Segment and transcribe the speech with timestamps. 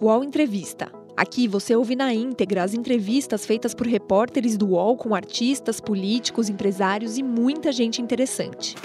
[0.00, 0.92] UOL Entrevista.
[1.16, 6.48] Aqui você ouve na íntegra as entrevistas feitas por repórteres do UOL com artistas, políticos,
[6.48, 8.76] empresários e muita gente interessante.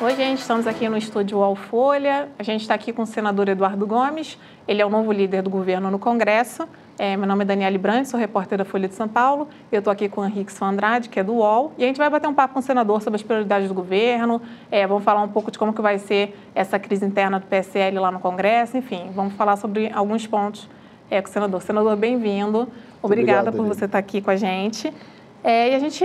[0.00, 2.30] Oi, gente, estamos aqui no estúdio UOL Folha.
[2.38, 4.38] A gente está aqui com o senador Eduardo Gomes.
[4.66, 6.66] Ele é o novo líder do governo no Congresso.
[6.96, 9.48] É, meu nome é Daniele Brandt, sou repórter da Folha de São Paulo.
[9.72, 11.72] Eu estou aqui com o Henrique Andrade, que é do UOL.
[11.76, 14.40] E a gente vai bater um papo com o senador sobre as prioridades do governo.
[14.70, 17.98] É, vamos falar um pouco de como que vai ser essa crise interna do PSL
[17.98, 18.76] lá no Congresso.
[18.76, 20.68] Enfim, vamos falar sobre alguns pontos
[21.10, 21.62] é, com o senador.
[21.62, 22.68] Senador, bem-vindo.
[23.02, 24.94] Obrigada Obrigado, por você estar aqui com a gente.
[25.42, 26.04] É, e a gente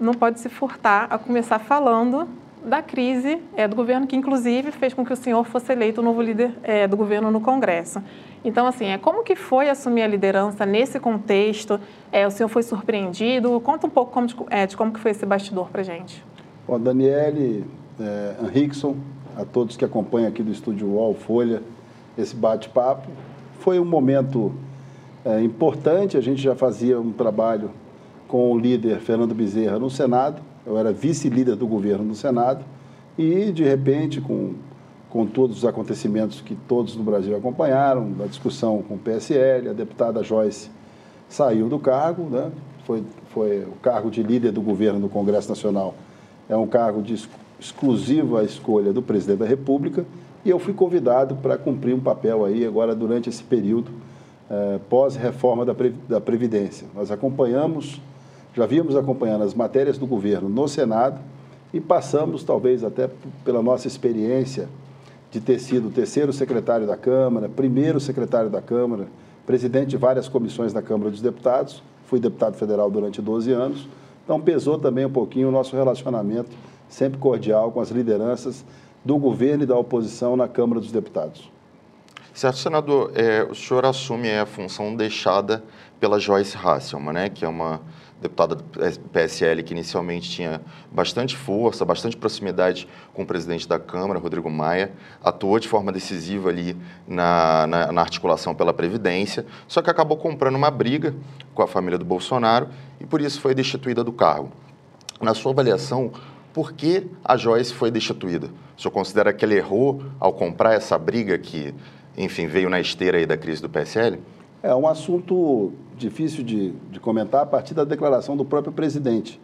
[0.00, 2.26] não pode se furtar a começar falando
[2.64, 6.04] da crise é, do governo, que inclusive fez com que o senhor fosse eleito o
[6.04, 8.02] novo líder é, do governo no Congresso.
[8.44, 11.80] Então, assim, é, como que foi assumir a liderança nesse contexto?
[12.10, 13.58] É, o senhor foi surpreendido?
[13.60, 16.24] Conta um pouco como de, é, de como que foi esse bastidor para gente.
[16.66, 17.64] Bom, Daniele,
[18.00, 18.96] é, Henrickson,
[19.36, 21.62] a todos que acompanham aqui do Estúdio UOL, Folha,
[22.16, 23.08] esse bate-papo.
[23.60, 24.52] Foi um momento
[25.24, 27.70] é, importante, a gente já fazia um trabalho
[28.26, 32.64] com o líder Fernando Bezerra no Senado, eu era vice-líder do governo no Senado
[33.18, 34.54] e, de repente, com,
[35.10, 39.72] com todos os acontecimentos que todos no Brasil acompanharam, da discussão com o PSL, a
[39.72, 40.70] deputada Joyce
[41.28, 42.50] saiu do cargo, né?
[42.84, 45.94] foi, foi o cargo de líder do governo no Congresso Nacional,
[46.48, 47.14] é um cargo de
[47.58, 50.04] exclusivo à escolha do presidente da República
[50.44, 53.92] e eu fui convidado para cumprir um papel aí agora durante esse período
[54.50, 55.74] eh, pós-reforma da,
[56.08, 56.86] da Previdência.
[56.94, 58.00] Nós acompanhamos
[58.54, 61.20] já víamos acompanhando as matérias do governo no Senado
[61.72, 63.08] e passamos, talvez até
[63.44, 64.68] pela nossa experiência
[65.30, 69.06] de ter sido terceiro secretário da Câmara, primeiro secretário da Câmara,
[69.46, 73.88] presidente de várias comissões da Câmara dos Deputados, fui deputado federal durante 12 anos,
[74.22, 76.50] então pesou também um pouquinho o nosso relacionamento
[76.88, 78.62] sempre cordial com as lideranças
[79.02, 81.50] do governo e da oposição na Câmara dos Deputados.
[82.34, 85.64] Certo, senador, é, o senhor assume a função deixada
[85.98, 87.80] pela Joyce Hasselman, né, que é uma
[88.22, 88.64] deputada do
[89.10, 90.60] PSL que inicialmente tinha
[90.90, 96.48] bastante força, bastante proximidade com o presidente da Câmara, Rodrigo Maia, atuou de forma decisiva
[96.48, 101.14] ali na, na, na articulação pela Previdência, só que acabou comprando uma briga
[101.54, 102.68] com a família do Bolsonaro
[103.00, 104.50] e por isso foi destituída do cargo.
[105.20, 106.12] Na sua avaliação,
[106.52, 108.48] por que a Joyce foi destituída?
[108.76, 111.74] O senhor considera que ele errou ao comprar essa briga que,
[112.16, 114.18] enfim, veio na esteira aí da crise do PSL?
[114.62, 119.40] É um assunto difícil de, de comentar a partir da declaração do próprio presidente,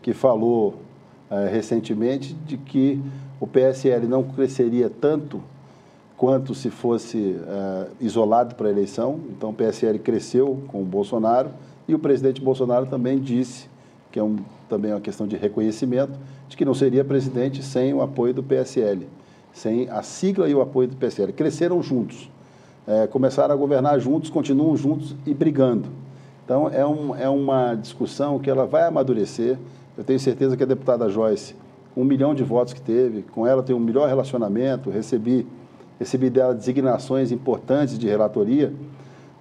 [0.00, 0.76] que falou
[1.28, 3.02] é, recentemente de que
[3.40, 5.42] o PSL não cresceria tanto
[6.16, 9.18] quanto se fosse é, isolado para a eleição.
[9.30, 11.50] Então, o PSL cresceu com o Bolsonaro
[11.88, 13.68] e o presidente Bolsonaro também disse,
[14.12, 14.36] que é um,
[14.68, 16.16] também uma questão de reconhecimento,
[16.48, 19.08] de que não seria presidente sem o apoio do PSL,
[19.52, 21.32] sem a sigla e o apoio do PSL.
[21.32, 22.30] Cresceram juntos
[22.90, 25.88] é, começaram a governar juntos, continuam juntos e brigando.
[26.44, 29.56] Então, é, um, é uma discussão que ela vai amadurecer.
[29.96, 31.54] Eu tenho certeza que a deputada Joyce,
[31.96, 35.46] um milhão de votos que teve, com ela tem um melhor relacionamento, recebi,
[36.00, 38.72] recebi dela designações importantes de relatoria.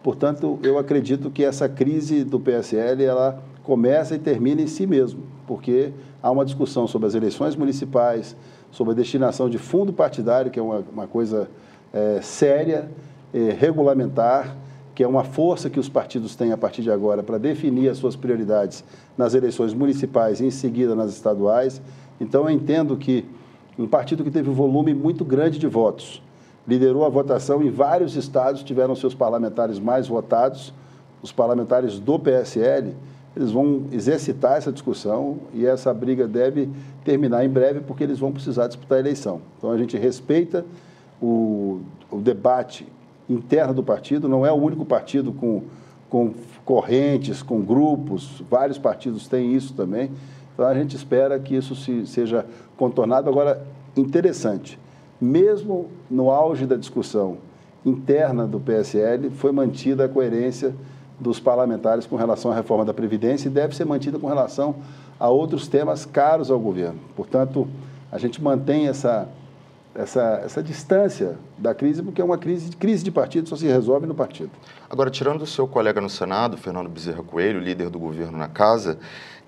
[0.03, 5.23] Portanto, eu acredito que essa crise do PSL, ela começa e termina em si mesmo,
[5.47, 8.35] porque há uma discussão sobre as eleições municipais,
[8.69, 11.49] sobre a destinação de fundo partidário, que é uma, uma coisa
[11.91, 12.89] é, séria,
[13.34, 14.56] eh, regulamentar,
[14.95, 17.97] que é uma força que os partidos têm a partir de agora para definir as
[17.97, 18.84] suas prioridades
[19.17, 21.81] nas eleições municipais e em seguida nas estaduais.
[22.19, 23.25] Então, eu entendo que
[23.78, 26.22] um partido que teve um volume muito grande de votos,
[26.67, 30.73] liderou a votação em vários estados, tiveram seus parlamentares mais votados,
[31.22, 32.94] os parlamentares do PSL,
[33.35, 36.69] eles vão exercitar essa discussão e essa briga deve
[37.06, 39.41] terminar em breve, porque eles vão precisar disputar a eleição.
[39.57, 40.66] Então, a gente respeita
[41.22, 41.79] o,
[42.11, 42.85] o debate
[43.29, 45.63] interna do partido, não é o único partido com,
[46.09, 46.34] com
[46.66, 50.12] correntes, com grupos, vários partidos têm isso também.
[50.53, 52.46] Então a gente espera que isso se, seja
[52.76, 53.29] contornado.
[53.29, 53.66] Agora,
[53.96, 54.79] interessante,
[55.22, 57.37] mesmo no auge da discussão
[57.85, 60.73] interna do PSL, foi mantida a coerência
[61.20, 64.76] dos parlamentares com relação à reforma da Previdência e deve ser mantida com relação
[65.20, 66.99] a outros temas caros ao governo.
[67.16, 67.67] Portanto,
[68.11, 69.28] a gente mantém essa
[69.96, 74.06] essa, essa distância da crise, porque é uma crise, crise de partido, só se resolve
[74.06, 74.52] no partido.
[74.90, 79.00] Agora, tirando o seu colega no Senado, Fernando Bezerra Coelho, líder do governo na Casa,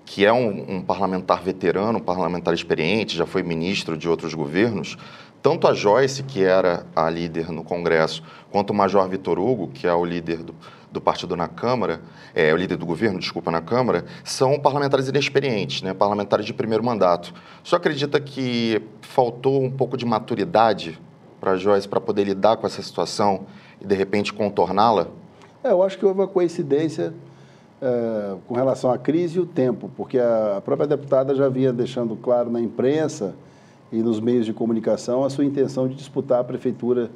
[0.04, 4.96] que é um, um parlamentar veterano, um parlamentar experiente, já foi ministro de outros governos,
[5.40, 9.86] tanto a Joyce, que era a líder no Congresso, quanto o Major Vitor Hugo, que
[9.86, 10.54] é o líder do,
[10.92, 12.00] do partido na Câmara,
[12.34, 16.84] é, o líder do governo, desculpa, na Câmara, são parlamentares inexperientes, né, parlamentares de primeiro
[16.84, 17.32] mandato.
[17.64, 21.00] Senhor acredita que faltou um pouco de maturidade
[21.40, 23.46] para a Joyce para poder lidar com essa situação
[23.80, 25.08] e, de repente, contorná-la?
[25.64, 27.12] É, eu acho que houve uma coincidência
[27.80, 32.14] é, com relação à crise e o tempo, porque a própria deputada já vinha deixando
[32.14, 33.34] claro na imprensa
[33.90, 37.10] e nos meios de comunicação a sua intenção de disputar a prefeitura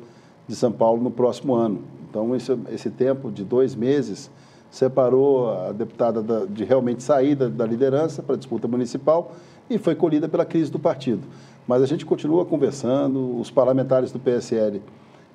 [0.49, 1.82] de São Paulo no próximo ano.
[2.08, 4.30] Então, esse, esse tempo de dois meses
[4.70, 9.32] separou a deputada da, de realmente sair da, da liderança para a disputa municipal
[9.70, 11.22] e foi colhida pela crise do partido.
[11.66, 14.80] Mas a gente continua conversando, os parlamentares do PSL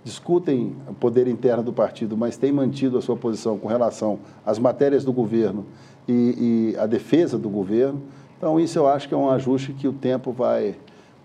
[0.04, 4.58] discutem o poder interno do partido, mas têm mantido a sua posição com relação às
[4.58, 5.66] matérias do governo
[6.08, 8.02] e, e a defesa do governo.
[8.38, 10.76] Então, isso eu acho que é um ajuste que o tempo vai,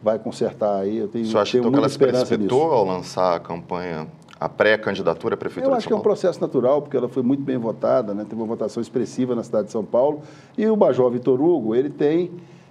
[0.02, 0.98] vai consertar aí.
[0.98, 2.74] Eu tenho, Você acha tenho então, que ela se precipitou nisso.
[2.74, 4.06] ao lançar a campanha,
[4.38, 7.42] a pré-candidatura à prefeitura Eu acho que é um processo natural, porque ela foi muito
[7.42, 8.24] bem votada, né?
[8.28, 10.22] teve uma votação expressiva na cidade de São Paulo.
[10.58, 12.30] E o Major Vitor Hugo, ele tem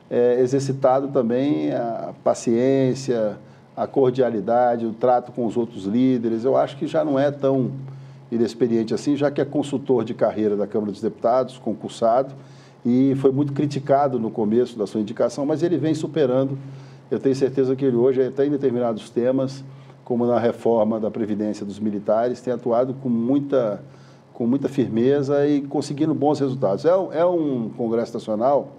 [0.10, 3.38] é, exercitado também a paciência,
[3.76, 6.44] a cordialidade, o trato com os outros líderes.
[6.44, 7.72] Eu acho que já não é tão
[8.32, 12.34] inexperiente assim, já que é consultor de carreira da Câmara dos Deputados, concursado,
[12.86, 16.58] e foi muito criticado no começo da sua indicação, mas ele vem superando.
[17.10, 19.64] Eu tenho certeza que ele hoje, até em determinados temas,
[20.06, 23.84] como na reforma da Previdência dos militares, tem atuado com muita,
[24.34, 26.86] com muita firmeza e conseguindo bons resultados.
[26.86, 28.70] É, é um Congresso Nacional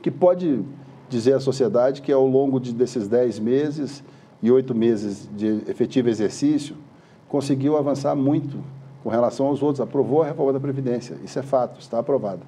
[0.00, 0.64] que pode
[1.08, 4.02] dizer à sociedade que ao longo de, desses dez meses
[4.40, 6.76] e oito meses de efetivo exercício,
[7.28, 8.58] conseguiu avançar muito
[9.02, 9.80] com relação aos outros.
[9.80, 11.16] Aprovou a reforma da Previdência.
[11.24, 12.42] Isso é fato, está aprovado.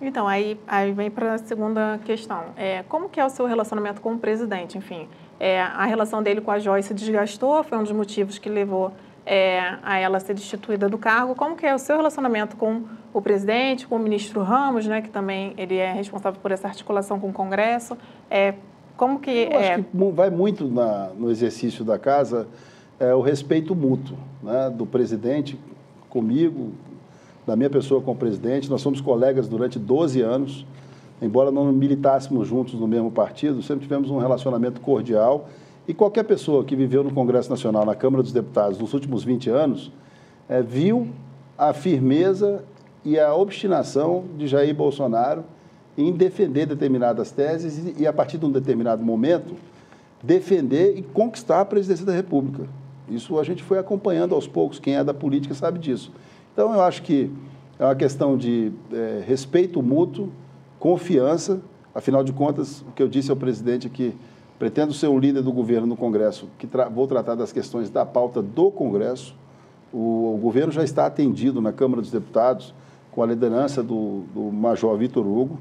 [0.00, 2.42] Então, aí, aí vem para a segunda questão.
[2.56, 4.76] É, como que é o seu relacionamento com o presidente?
[4.78, 5.08] Enfim,
[5.40, 8.92] é, a relação dele com a Joyce desgastou, foi um dos motivos que levou
[9.24, 11.34] é, a ela ser destituída do cargo.
[11.34, 12.82] Como que é o seu relacionamento com
[13.12, 17.20] o presidente, com o ministro Ramos, né, que também ele é responsável por essa articulação
[17.20, 17.96] com o Congresso?
[18.30, 18.54] É,
[18.96, 19.74] como que Eu é...
[19.74, 22.48] acho que vai muito na, no exercício da casa
[22.98, 25.58] é, o respeito mútuo né, do presidente
[26.08, 26.72] comigo,
[27.46, 28.68] da minha pessoa com o presidente.
[28.68, 30.66] Nós somos colegas durante 12 anos,
[31.20, 35.48] embora não militássemos juntos no mesmo partido, sempre tivemos um relacionamento cordial.
[35.86, 39.50] E qualquer pessoa que viveu no Congresso Nacional, na Câmara dos Deputados, nos últimos 20
[39.50, 39.90] anos,
[40.48, 41.08] é, viu
[41.56, 42.64] a firmeza
[43.04, 45.44] e a obstinação de Jair Bolsonaro
[45.96, 49.56] em defender determinadas teses e, a partir de um determinado momento,
[50.22, 52.64] defender e conquistar a presidência da República.
[53.08, 56.12] Isso a gente foi acompanhando aos poucos, quem é da política sabe disso.
[56.52, 57.30] Então, eu acho que
[57.78, 60.30] é uma questão de é, respeito mútuo,
[60.78, 61.60] confiança,
[61.94, 64.14] afinal de contas, o que eu disse ao presidente é que
[64.58, 68.04] pretendo ser um líder do governo no Congresso, que tra vou tratar das questões da
[68.04, 69.34] pauta do Congresso.
[69.92, 72.74] O, o, governo já está atendido na Câmara dos Deputados
[73.12, 75.58] com a liderança do, do Major Vitor Hugo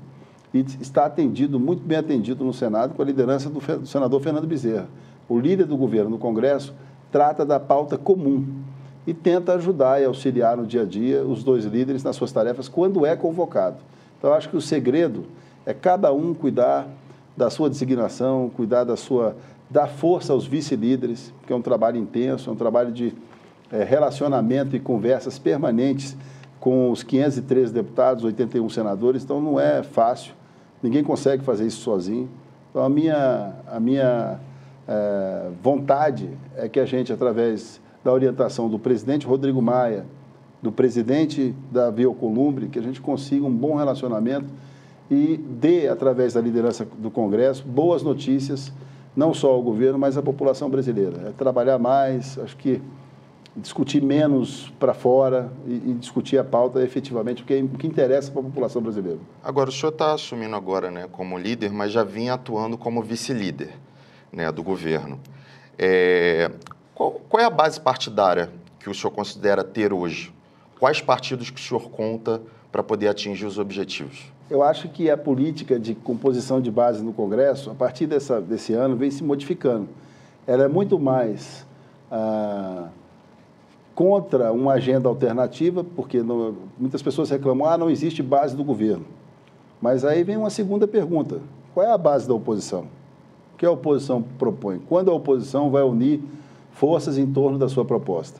[0.53, 4.47] e está atendido, muito bem atendido no Senado, com a liderança do, do senador Fernando
[4.47, 4.87] Bezerra.
[5.29, 6.73] O líder do governo no Congresso
[7.11, 8.45] trata da pauta comum
[9.05, 12.67] e tenta ajudar e auxiliar no dia a dia os dois líderes nas suas tarefas
[12.67, 13.77] quando é convocado.
[14.17, 15.25] Então, acho que o segredo
[15.65, 16.87] é cada um cuidar
[17.35, 19.35] da sua designação, cuidar da sua
[19.69, 23.13] dar força aos vice-líderes, que é um trabalho intenso, é um trabalho de
[23.71, 26.15] é, relacionamento e conversas permanentes
[26.59, 30.33] com os 513 deputados, 81 senadores, então não é fácil.
[30.81, 32.29] Ninguém consegue fazer isso sozinho.
[32.69, 34.39] Então, a minha, a minha
[34.87, 40.05] é, vontade é que a gente, através da orientação do presidente Rodrigo Maia,
[40.61, 44.47] do presidente da Columbre, que a gente consiga um bom relacionamento
[45.09, 48.71] e dê, através da liderança do Congresso, boas notícias,
[49.15, 51.29] não só ao governo, mas à população brasileira.
[51.29, 52.81] É trabalhar mais, acho que
[53.55, 58.31] discutir menos para fora e, e, discutir a pauta efetivamente, porque é o que interessa
[58.31, 59.19] para a população brasileira.
[59.43, 63.73] Agora, o senhor está assumindo agora né, como líder, mas já vinha atuando como vice-líder
[64.31, 65.19] né, do governo.
[65.77, 66.51] É,
[66.93, 70.36] qual, qual é a base partidária que o senhor considera ter hoje?
[70.79, 72.41] Quais partidos que o senhor conta
[72.71, 74.31] para poder atingir os objetivos?
[74.49, 78.73] Eu acho que a política de composição de base no Congresso, a partir dessa, desse
[78.73, 79.87] ano, vem se modificando.
[80.45, 81.65] Ela é muito mais...
[82.11, 82.89] Ah,
[83.97, 89.03] contra uma agenda alternativa, porque não, muitas pessoas reclamam, ah, não existe base do governo.
[89.81, 91.41] Mas aí vem uma segunda pergunta:
[91.73, 92.81] qual é a base da oposição?
[93.55, 94.77] O que a oposição propõe?
[94.87, 96.21] Quando a oposição vai unir
[96.73, 98.39] forças em torno da sua proposta?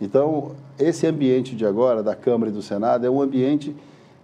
[0.00, 3.74] Então, esse ambiente de agora, da Câmara e do Senado, é um ambiente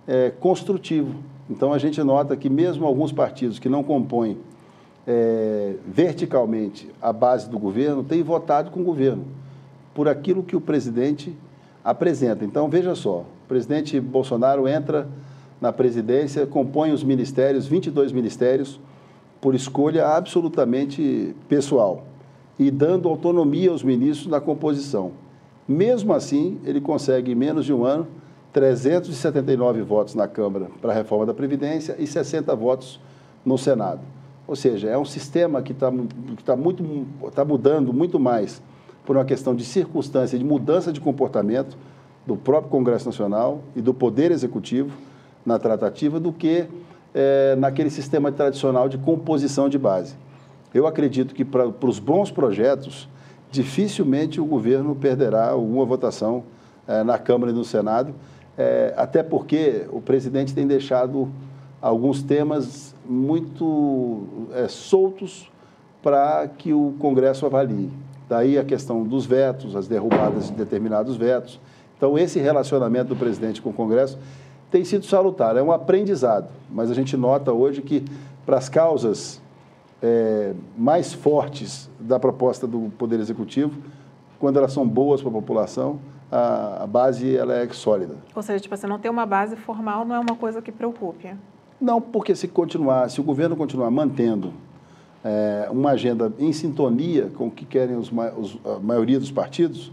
[0.07, 1.15] é, construtivo.
[1.49, 4.37] Então, a gente nota que, mesmo alguns partidos que não compõem
[5.07, 9.25] é, verticalmente a base do governo, têm votado com o governo
[9.95, 11.37] por aquilo que o presidente
[11.85, 12.45] apresenta.
[12.45, 15.09] Então, veja só, o presidente Bolsonaro entra
[15.61, 18.81] na presidência, compõe os ministérios, 22 ministérios,
[19.41, 22.05] por escolha absolutamente pessoal
[22.59, 25.13] e dando autonomia aos ministros na composição.
[25.73, 28.07] Mesmo assim, ele consegue, em menos de um ano,
[28.53, 33.01] 379 votos na Câmara para a reforma da Previdência e 60 votos
[33.43, 34.01] no Senado.
[34.47, 35.91] Ou seja, é um sistema que está
[36.45, 36.85] tá muito
[37.35, 38.61] tá mudando muito mais
[39.07, 41.79] por uma questão de circunstância, de mudança de comportamento
[42.27, 44.95] do próprio Congresso Nacional e do Poder Executivo
[45.45, 46.67] na tratativa do que
[47.15, 50.17] é, naquele sistema tradicional de composição de base.
[50.75, 53.09] Eu acredito que para os bons projetos,
[53.53, 56.43] dificilmente o governo perderá alguma votação
[56.89, 58.15] é, na Câmara e no Senado,
[58.57, 61.29] é, até porque o presidente tem deixado
[61.81, 65.51] alguns temas muito é, soltos
[66.03, 67.91] para que o Congresso avalie.
[68.29, 71.61] Daí a questão dos vetos, as derrubadas de determinados vetos.
[71.97, 74.19] Então, esse relacionamento do presidente com o Congresso
[74.71, 78.03] tem sido salutar, é um aprendizado, mas a gente nota hoje que
[78.47, 79.42] para as causas
[80.03, 83.79] é, mais fortes da proposta do Poder Executivo,
[84.39, 88.17] quando elas são boas para a população, a, a, base ela é sólida.
[88.35, 91.35] Ou seja, tipo, você não ter uma base formal não é uma coisa que preocupe?
[91.81, 94.53] Não, porque se continuar, se o governo continuar mantendo
[95.23, 99.93] é, uma agenda em sintonia com o que querem os, os, a maioria dos partidos,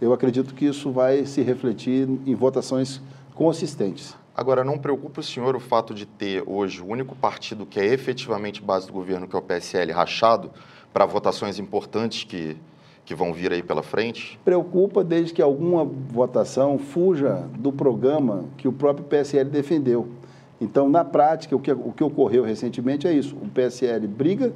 [0.00, 3.02] eu acredito que isso vai se refletir em votações
[3.34, 4.16] consistentes.
[4.40, 7.84] Agora, não preocupa o senhor o fato de ter hoje o único partido que é
[7.84, 10.50] efetivamente base do governo, que é o PSL, rachado,
[10.94, 12.56] para votações importantes que,
[13.04, 14.40] que vão vir aí pela frente?
[14.42, 20.08] Preocupa desde que alguma votação fuja do programa que o próprio PSL defendeu.
[20.58, 24.54] Então, na prática, o que, o que ocorreu recentemente é isso: o PSL briga,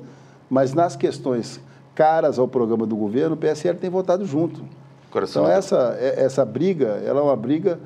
[0.49, 1.61] mas nas questões
[1.95, 4.65] caras ao programa do governo, o PSL tem votado junto.
[5.11, 5.43] Coração.
[5.43, 7.79] Então, essa, é, essa briga ela é uma briga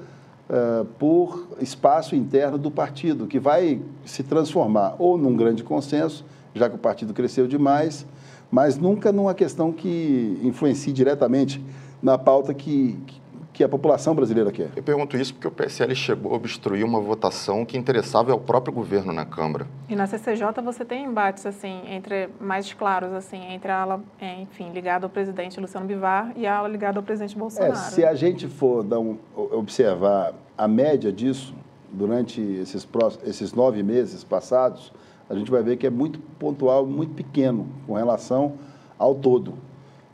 [0.49, 6.25] uh, por espaço interno do partido, que vai se transformar ou num grande consenso,
[6.55, 8.07] já que o partido cresceu demais,
[8.51, 11.63] mas nunca numa questão que influencie diretamente
[12.03, 13.21] na pauta que, que
[13.65, 14.71] a população brasileira quer.
[14.77, 18.73] Eu pergunto isso porque o PSL chegou a obstruir uma votação que interessava ao próprio
[18.73, 19.67] governo na Câmara.
[19.89, 24.41] E na CCJ você tem embates assim entre mais claros assim entre a ala, é,
[24.41, 27.73] enfim, ligada ao presidente Luciano Bivar e a ala ligada ao presidente Bolsonaro.
[27.73, 31.55] É, se a gente for dar um, observar a média disso
[31.91, 34.93] durante esses próximos, esses nove meses passados,
[35.29, 38.55] a gente vai ver que é muito pontual, muito pequeno com relação
[38.99, 39.55] ao todo.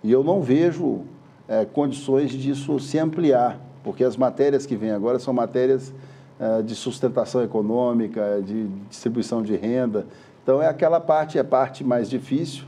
[0.03, 1.03] E eu não vejo
[1.49, 5.93] é, condições disso se ampliar, porque as matérias que vêm agora são matérias
[6.39, 10.07] é, de sustentação econômica, de distribuição de renda.
[10.43, 12.65] Então, é aquela parte, é a parte mais difícil,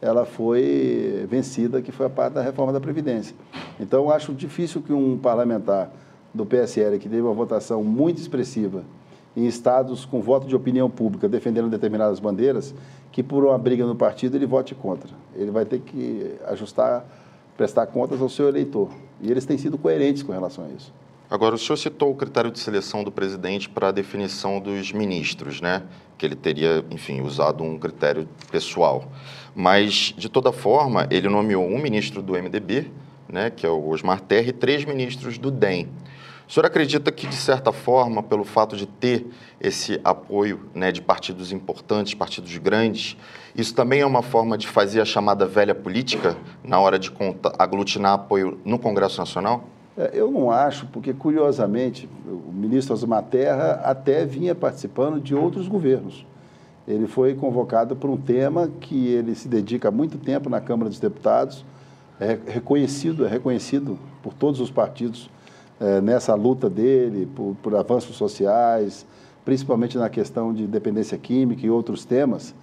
[0.00, 3.34] ela foi vencida, que foi a parte da reforma da Previdência.
[3.80, 5.90] Então, eu acho difícil que um parlamentar
[6.34, 8.84] do PSL, que teve uma votação muito expressiva
[9.36, 12.74] em estados com voto de opinião pública defendendo determinadas bandeiras,
[13.12, 15.10] que por uma briga no partido ele vote contra.
[15.34, 17.04] Ele vai ter que ajustar
[17.56, 18.90] prestar contas ao seu eleitor.
[19.20, 20.92] E eles têm sido coerentes com relação a isso.
[21.28, 25.60] Agora, o senhor citou o critério de seleção do presidente para a definição dos ministros,
[25.60, 25.82] né?
[26.16, 29.04] Que ele teria, enfim, usado um critério pessoal.
[29.54, 32.90] Mas, de toda forma, ele nomeou um ministro do MDB,
[33.28, 35.88] né, que é o Osmar Terra, e três ministros do DEM.
[36.48, 39.26] O senhor acredita que, de certa forma, pelo fato de ter
[39.60, 43.16] esse apoio né, de partidos importantes, partidos grandes,
[43.54, 47.12] isso também é uma forma de fazer a chamada velha política na hora de
[47.58, 49.64] aglutinar apoio no Congresso Nacional?
[49.98, 55.66] É, eu não acho, porque, curiosamente, o ministro Osmar Terra até vinha participando de outros
[55.66, 56.24] governos.
[56.86, 60.88] Ele foi convocado por um tema que ele se dedica há muito tempo na Câmara
[60.88, 61.64] dos Deputados,
[62.20, 65.28] é reconhecido, é reconhecido por todos os partidos
[65.80, 69.06] é, nessa luta dele por, por, avanços sociais,
[69.44, 72.54] principalmente na questão de dependência química e outros temas.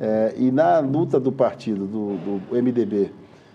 [0.00, 3.12] É, e na luta do partido, do, do, MDB,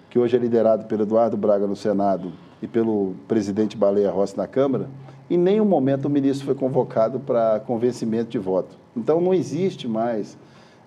[0.09, 2.31] que hoje é liderado pelo Eduardo Braga no Senado
[2.61, 4.89] e pelo presidente Baleia Rossi na Câmara,
[5.29, 8.77] em nenhum momento o ministro foi convocado para convencimento de voto.
[8.95, 10.37] Então não existe mais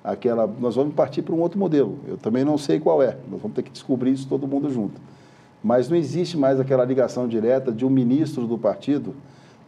[0.02, 0.46] aquela.
[0.46, 1.98] Nós vamos partir para um outro modelo.
[2.08, 3.18] Eu também não sei qual é.
[3.30, 4.98] Nós vamos ter que descobrir isso todo mundo junto
[5.62, 9.14] mas não existe mais aquela ligação direta de um ministro do partido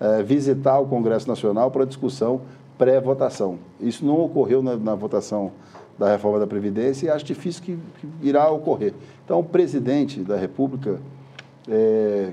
[0.01, 2.41] é, visitar o Congresso Nacional para discussão
[2.77, 3.59] pré-votação.
[3.81, 5.53] Isso não ocorreu na, na, votação
[5.99, 8.95] da reforma da Previdência e acho difícil que, que irá ocorrer.
[9.25, 10.99] Então, o presidente da República
[11.69, 12.33] é,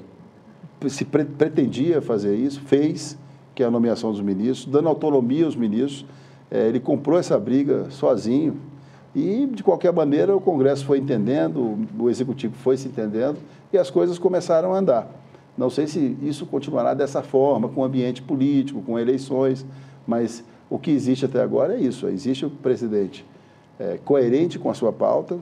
[0.88, 3.18] se pre pretendia fazer isso, fez,
[3.54, 6.06] que é a nomeação dos ministros, dando autonomia aos ministros.
[6.50, 8.58] É, ele comprou essa briga sozinho,
[9.16, 13.38] e, de qualquer maneira, o Congresso foi entendendo, o Executivo foi se entendendo
[13.74, 15.08] e as coisas começaram a andar.
[15.58, 19.66] Não sei se isso continuará dessa forma, com o ambiente político, com eleições,
[20.08, 22.08] mas o que existe até agora é isso.
[22.08, 23.26] Existe o presidente
[23.80, 25.38] é, coerente com a sua pauta,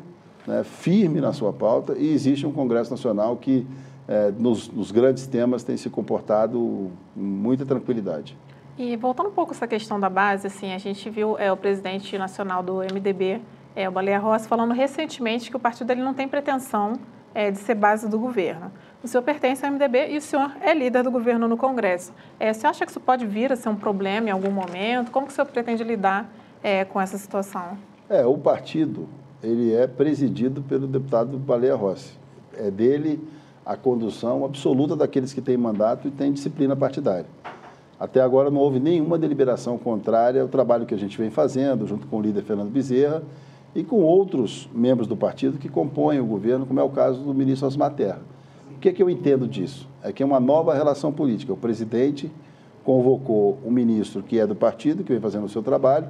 [0.46, 3.68] né, firme na sua pauta, e existe um Congresso Nacional que,
[4.08, 6.58] é, nos, nos grandes temas, tem se comportado
[7.14, 8.38] com muita tranquilidade.
[8.78, 12.18] E voltando um pouco essa questão da base, assim, a gente viu é, o presidente
[12.18, 13.42] nacional do MDB,
[13.78, 16.94] é, o Baleia Rossi, falando recentemente que o partido dele não tem pretensão
[17.36, 18.72] é, de ser base do governo.
[19.04, 22.12] O senhor pertence ao MDB e o senhor é líder do governo no Congresso.
[22.40, 25.12] É, você acha que isso pode vir a ser um problema em algum momento?
[25.12, 26.28] Como que o senhor pretende lidar
[26.64, 27.78] é, com essa situação?
[28.10, 29.08] É, o partido
[29.44, 32.14] ele é presidido pelo deputado Baleia Rossi.
[32.58, 33.22] É dele
[33.64, 37.28] a condução absoluta daqueles que têm mandato e têm disciplina partidária.
[38.00, 42.08] Até agora não houve nenhuma deliberação contrária ao trabalho que a gente vem fazendo, junto
[42.08, 43.22] com o líder Fernando Bezerra,
[43.78, 47.32] e com outros membros do partido que compõem o governo, como é o caso do
[47.32, 48.22] ministro Osmar Terra.
[48.76, 49.88] O que, é que eu entendo disso?
[50.02, 51.54] É que é uma nova relação política.
[51.54, 52.32] O presidente
[52.84, 56.08] convocou um ministro que é do partido, que vem fazendo o seu trabalho,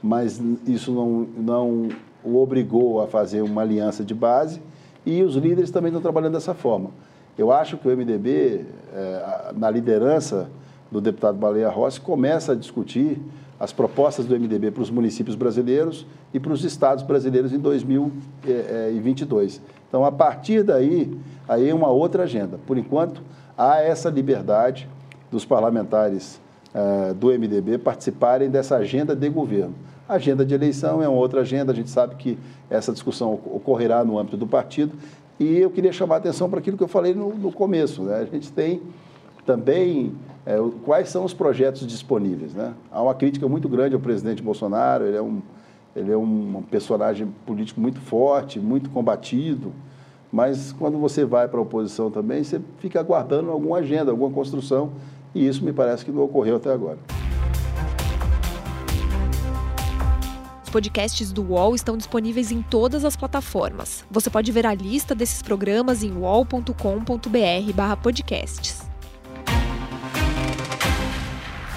[0.00, 1.88] mas isso não, não
[2.22, 4.62] o obrigou a fazer uma aliança de base
[5.04, 6.90] e os líderes também estão trabalhando dessa forma.
[7.36, 10.48] Eu acho que o MDB, é, na liderança
[10.88, 13.20] do deputado Baleia Rossi, começa a discutir
[13.62, 16.04] as propostas do MDB para os municípios brasileiros
[16.34, 19.62] e para os estados brasileiros em 2022.
[19.88, 21.16] Então, a partir daí,
[21.48, 22.58] aí é uma outra agenda.
[22.66, 23.22] Por enquanto,
[23.56, 24.88] há essa liberdade
[25.30, 26.40] dos parlamentares
[26.74, 29.76] uh, do MDB participarem dessa agenda de governo.
[30.08, 32.36] Agenda de eleição é uma outra agenda, a gente sabe que
[32.68, 34.92] essa discussão ocorrerá no âmbito do partido.
[35.38, 38.02] E eu queria chamar a atenção para aquilo que eu falei no, no começo.
[38.02, 38.16] Né?
[38.16, 38.82] A gente tem
[39.46, 40.12] também
[40.44, 42.54] é, quais são os projetos disponíveis.
[42.54, 42.74] Né?
[42.90, 45.40] Há uma crítica muito grande ao presidente Bolsonaro, ele é um,
[45.94, 49.72] ele é um personagem político muito forte, muito combatido,
[50.32, 54.90] mas quando você vai para a oposição também, você fica aguardando alguma agenda, alguma construção,
[55.34, 56.98] e isso me parece que não ocorreu até agora.
[60.64, 64.06] Os podcasts do UOL estão disponíveis em todas as plataformas.
[64.10, 68.81] Você pode ver a lista desses programas em uol.com.br/podcasts.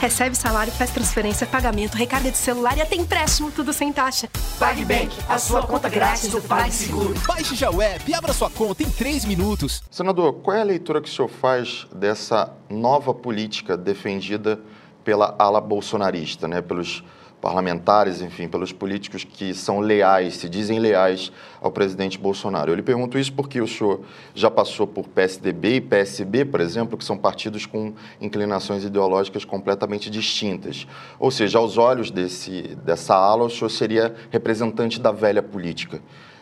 [0.06, 4.30] Recebe salário, faz transferência, pagamento, recarga de celular e até empréstimo, tudo sem taxa.
[4.60, 7.16] PagBank, a sua conta grátis do PagSeguro.
[7.26, 9.82] Baixe já o app e abra sua conta em 3 minutos.
[9.90, 14.60] Senador, qual é a leitura que o senhor faz dessa nova política defendida
[15.04, 16.62] pela ala bolsonarista, né?
[16.62, 17.04] pelos
[17.46, 21.32] parlamentares, enfim, pelos políticos que são leais, se dizem leais
[21.62, 22.72] ao presidente Bolsonaro.
[22.72, 24.02] Eu lhe pergunto isso porque o senhor
[24.34, 30.10] já passou por PSDB e PSB, por exemplo, que são partidos com inclinações ideológicas completamente
[30.10, 30.88] distintas.
[31.20, 36.02] Ou seja, aos olhos desse, dessa ala, o senhor seria representante da velha política.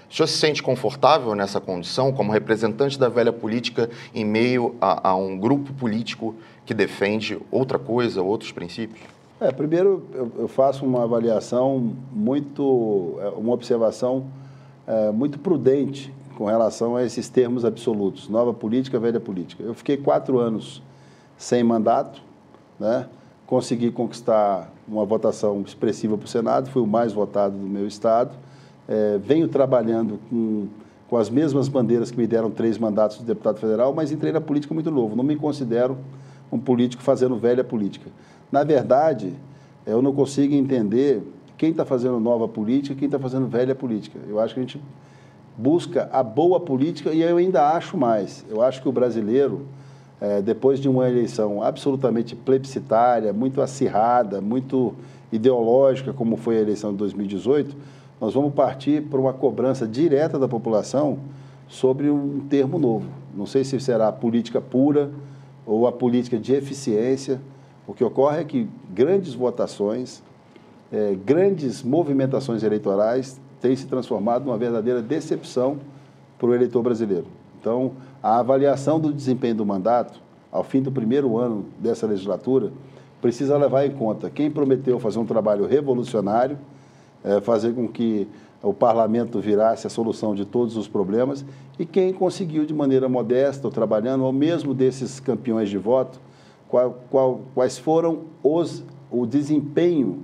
[0.10, 5.10] O senhor se sente confortável nessa condição, como representante da velha política, em meio a,
[5.10, 6.34] a um grupo político
[6.66, 9.13] que defende outra coisa, outros princípios?
[9.44, 10.04] É, primeiro
[10.38, 14.24] eu, faço uma avaliação muito, é, uma observação
[14.88, 19.62] é, muito prudente com relação a esses termos absolutos, nova política, velha política.
[19.62, 20.82] Eu fiquei quatro anos
[21.38, 22.22] sem mandato,
[22.80, 23.08] né?
[23.46, 28.38] consegui conquistar uma votação expressiva para o Senado, fui o mais votado do meu estado,
[28.88, 30.68] é, venho trabalhando com,
[31.10, 34.40] com as mesmas bandeiras que me deram três mandatos de deputado federal, mas entrei na
[34.40, 35.98] política muito novo, não me considero
[36.50, 38.10] um político fazendo velha política.
[38.54, 39.34] Na verdade,
[39.84, 41.24] eu não consigo entender
[41.58, 44.20] quem está fazendo nova política e quem está fazendo velha política.
[44.30, 44.80] Eu acho que a gente
[45.58, 48.46] busca a boa política e eu ainda acho mais.
[48.48, 49.66] Eu acho que o brasileiro,
[50.22, 54.94] é, depois de uma eleição absolutamente plebiscitária, muito acirrada, muito
[55.32, 57.76] ideológica, como foi a eleição de 2018,
[58.22, 61.18] nós vamos partir para uma cobrança direta da população
[61.68, 63.08] sobre um termo novo.
[63.36, 65.10] Não sei se será a política pura
[65.66, 67.42] ou a política de eficiência
[67.88, 70.24] o que ocorre é que grandes votações,
[70.92, 75.78] é, grandes movimentações eleitorais têm se transformado numa verdadeira decepção
[76.38, 77.26] para o eleitor brasileiro.
[77.60, 82.72] Então, a avaliação do desempenho do mandato, ao fim do primeiro ano dessa legislatura,
[83.22, 86.58] precisa levar em conta quem prometeu fazer um trabalho revolucionário,
[87.24, 88.28] é, fazer com que
[88.62, 91.44] o parlamento virasse a solução de todos os problemas,
[91.78, 96.20] e quem conseguiu de maneira modesta, ou trabalhando, ou mesmo desses campeões de voto,
[96.74, 100.24] qual, qual, quais foram os, o desempenho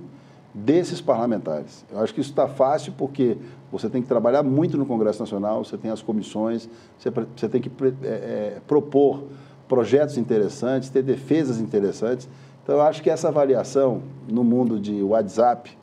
[0.52, 1.84] desses parlamentares.
[1.88, 3.36] Eu acho que isso está fácil porque
[3.70, 7.60] você tem que trabalhar muito no Congresso Nacional, você tem as comissões, você, você tem
[7.60, 7.70] que
[8.02, 9.22] é, é, propor
[9.68, 12.28] projetos interessantes, ter defesas interessantes.
[12.64, 15.78] Então, eu acho que essa avaliação no mundo de WhatsApp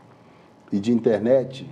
[0.69, 1.65] e de internet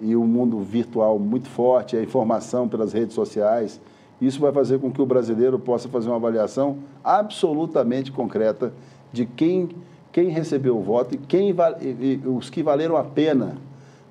[0.00, 3.80] e o mundo virtual muito forte, a informação pelas redes sociais
[4.20, 8.72] Isso vai fazer com que o brasileiro possa fazer uma avaliação absolutamente concreta
[9.12, 9.70] de quem,
[10.12, 13.56] quem recebeu o voto e, quem, e, os que valeram a pena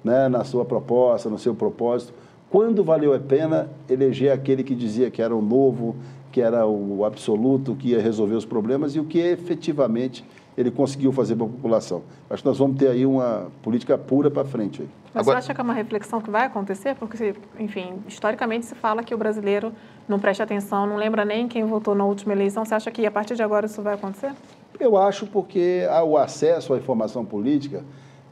[0.03, 2.13] né, na sua proposta, no seu propósito.
[2.49, 5.95] Quando valeu a pena eleger aquele que dizia que era o novo,
[6.31, 10.25] que era o absoluto, que ia resolver os problemas e o que efetivamente
[10.57, 12.03] ele conseguiu fazer para a população.
[12.29, 14.81] Acho que nós vamos ter aí uma política pura para frente.
[14.81, 14.89] Aí.
[15.13, 15.41] Mas Agora...
[15.41, 16.95] você acha que é uma reflexão que vai acontecer?
[16.95, 19.71] Porque, enfim, historicamente se fala que o brasileiro
[20.07, 22.65] não presta atenção, não lembra nem quem votou na última eleição.
[22.65, 24.31] Você acha que a partir de agora isso vai acontecer?
[24.79, 27.83] Eu acho porque o acesso à informação política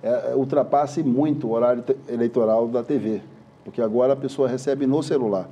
[0.04, 3.22] é, ultrapassa muito o horário eleitoral da TV.
[3.64, 5.50] Porque agora a pessoa recebe no celular.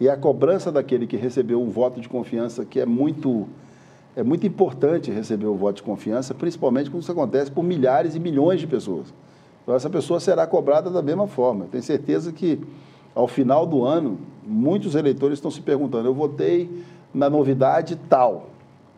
[0.00, 3.48] E a cobrança daquele que recebeu um voto de confiança que é muito
[4.18, 8.18] é muito importante receber o voto de confiança, principalmente quando isso acontece por milhares e
[8.18, 9.14] milhões de pessoas.
[9.62, 11.66] Então, essa pessoa será cobrada da mesma forma.
[11.66, 12.58] Eu tenho certeza que,
[13.14, 16.68] ao final do ano, muitos eleitores estão se perguntando: eu votei
[17.14, 18.50] na novidade tal.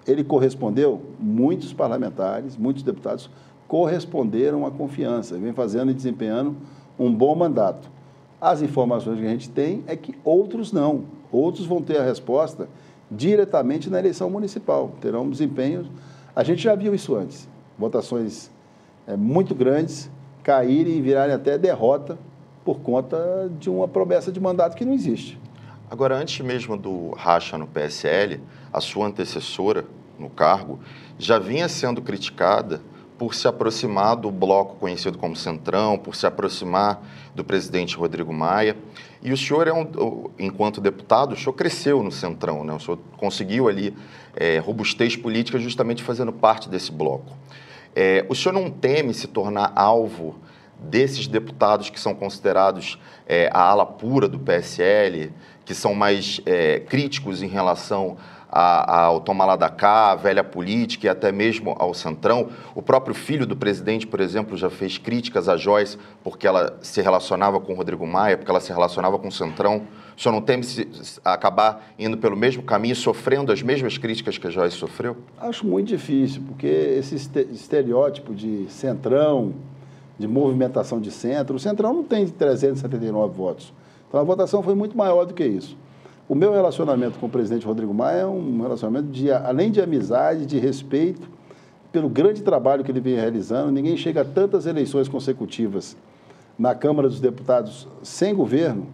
[0.06, 1.02] Ele correspondeu?
[1.18, 3.28] Muitos parlamentares, muitos deputados
[3.68, 6.56] corresponderam à confiança, vem fazendo e desempenhando
[6.98, 7.90] um bom mandato.
[8.40, 11.04] As informações que a gente tem é que outros não.
[11.30, 12.70] Outros vão ter a resposta
[13.11, 14.92] diretamente na eleição municipal.
[15.01, 15.87] Terão desempenhos.
[16.35, 17.49] A gente já viu isso antes.
[17.79, 18.51] Votações
[19.07, 20.11] é, muito grandes
[20.42, 22.18] caírem e virarem até derrota
[22.64, 25.38] por conta de uma promessa de mandato que não existe.
[25.90, 28.40] Agora, antes mesmo do racha no PSL,
[28.73, 29.85] a sua antecessora
[30.18, 30.79] no cargo
[31.18, 32.81] já vinha sendo criticada
[33.20, 37.02] por se aproximar do bloco conhecido como Centrão, por se aproximar
[37.35, 38.74] do presidente Rodrigo Maia.
[39.22, 42.72] E o senhor, é um, enquanto deputado, o senhor cresceu no Centrão, né?
[42.72, 43.94] o senhor conseguiu ali
[44.35, 47.37] é, robustez política justamente fazendo parte desse bloco.
[47.94, 50.37] É, o senhor não teme se tornar alvo
[50.78, 55.30] desses deputados que são considerados é, a ala pura do PSL,
[55.66, 58.16] que são mais é, críticos em relação
[58.50, 62.48] ao Toma lá da cá, a velha política e até mesmo ao Centrão.
[62.74, 67.00] O próprio filho do presidente, por exemplo, já fez críticas a Joyce porque ela se
[67.00, 69.82] relacionava com o Rodrigo Maia, porque ela se relacionava com o Centrão.
[70.20, 70.86] Senhor não teme se,
[71.24, 75.16] acabar indo pelo mesmo caminho, sofrendo as mesmas críticas que a Joyce sofreu?
[75.38, 79.54] Acho muito difícil, porque esse estereótipo de Centrão,
[80.18, 83.72] de movimentação de centro, o Centrão não tem 379 votos.
[84.06, 85.74] Então a votação foi muito maior do que isso.
[86.30, 90.46] O meu relacionamento com o presidente Rodrigo Maia é um relacionamento de, além de amizade,
[90.46, 91.28] de respeito,
[91.90, 93.72] pelo grande trabalho que ele vem realizando.
[93.72, 95.96] Ninguém chega a tantas eleições consecutivas
[96.56, 98.86] na Câmara dos Deputados sem governo,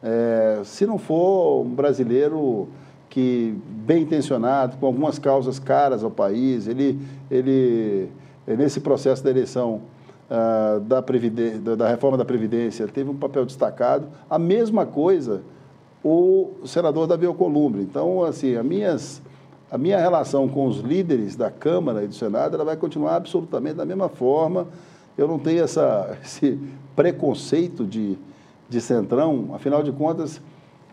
[0.00, 2.68] é, se não for um brasileiro
[3.10, 6.96] que bem intencionado, com algumas causas caras ao país, ele,
[7.28, 8.08] ele
[8.46, 9.82] nesse processo da eleição
[10.30, 11.00] uh, da,
[11.74, 14.06] da reforma da Previdência, teve um papel destacado.
[14.30, 15.42] A mesma coisa
[16.08, 17.82] o senador Davi Alcolumbre.
[17.82, 19.22] Então, assim, a, minhas,
[19.70, 23.76] a minha relação com os líderes da Câmara e do Senado ela vai continuar absolutamente
[23.76, 24.66] da mesma forma.
[25.16, 26.58] Eu não tenho essa, esse
[26.96, 28.16] preconceito de,
[28.68, 30.40] de Centrão, afinal de contas,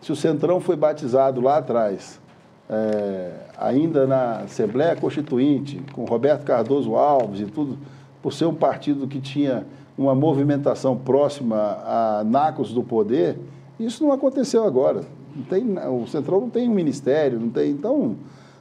[0.00, 2.20] se o Centrão foi batizado lá atrás,
[2.68, 7.78] é, ainda na Assembleia Constituinte, com Roberto Cardoso Alves e tudo,
[8.22, 13.38] por ser um partido que tinha uma movimentação próxima a nacos do poder,
[13.78, 15.02] isso não aconteceu agora.
[15.34, 17.70] Não tem, o Centrão não tem um ministério, não tem.
[17.70, 18.16] Então,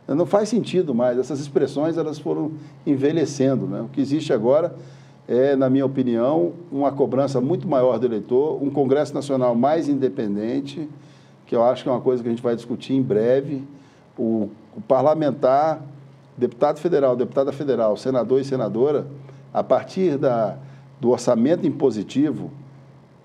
[0.08, 1.18] não faz sentido mais.
[1.18, 2.52] Essas expressões elas foram
[2.86, 3.66] envelhecendo.
[3.66, 3.82] Né?
[3.82, 4.76] O que existe agora
[5.28, 10.88] é, na minha opinião, uma cobrança muito maior do eleitor, um Congresso Nacional mais independente,
[11.46, 13.64] que eu acho que é uma coisa que a gente vai discutir em breve.
[14.18, 15.82] O, o parlamentar,
[16.38, 19.08] deputado federal, deputada federal, senador e senadora,
[19.54, 20.58] a partir da,
[21.00, 22.52] do orçamento impositivo,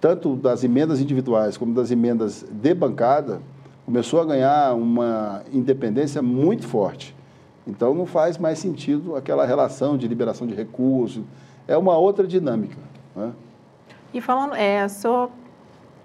[0.00, 3.40] tanto das emendas individuais como das emendas de bancada,
[3.84, 7.14] começou a ganhar uma independência muito forte.
[7.66, 11.22] Então não faz mais sentido aquela relação de liberação de recursos,
[11.68, 12.76] é uma outra dinâmica.
[13.14, 13.32] Né?
[14.12, 15.30] E falando, é, senhor,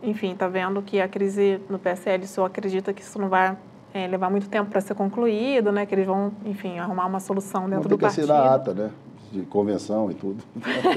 [0.03, 3.57] enfim, está vendo que a crise no PSL, o senhor acredita que isso não vai
[3.93, 5.85] é, levar muito tempo para ser concluído, né?
[5.85, 8.27] Que eles vão, enfim, arrumar uma solução dentro não, do partido.
[8.27, 8.91] Tem que assinar a ata, né?
[9.39, 10.43] De convenção e tudo.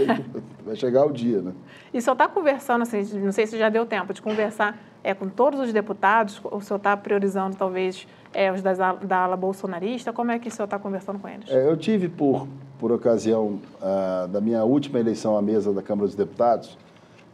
[0.65, 1.53] Vai chegar o dia, né?
[1.93, 5.15] E o senhor está conversando, assim, não sei se já deu tempo de conversar é,
[5.15, 9.37] com todos os deputados, ou o senhor está priorizando talvez é, os das, da ala
[9.37, 10.13] bolsonarista?
[10.13, 11.51] Como é que o senhor está conversando com eles?
[11.51, 12.47] É, eu tive, por,
[12.79, 16.79] por ocasião uh, da minha última eleição à mesa da Câmara dos Deputados,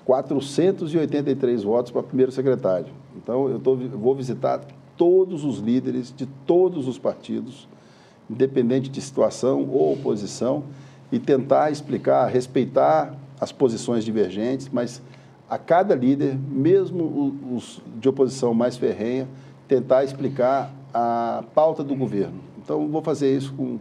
[0.05, 2.93] 483 votos para primeiro secretário.
[3.17, 4.61] Então, eu tô, vou visitar
[4.97, 7.69] todos os líderes de todos os partidos,
[8.31, 10.65] independente de situação ou oposição,
[11.11, 15.03] e tentar explicar, respeitar as posições divergentes, mas
[15.49, 19.29] a cada líder, mesmo os de oposição mais ferrenha,
[19.69, 22.41] tentar explicar a pauta do governo.
[22.63, 23.79] Então, vou fazer isso com,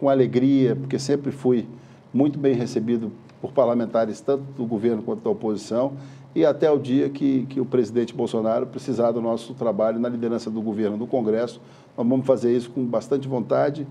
[0.00, 1.66] com alegria, porque sempre fui
[2.12, 5.92] muito bem recebido por parlamentares, tanto do governo quanto da oposição,
[6.34, 10.50] e até o dia que, que o presidente Bolsonaro precisar do nosso trabalho na liderança
[10.50, 11.60] do governo, do Congresso.
[11.96, 13.86] Nós vamos fazer isso com bastante vontade,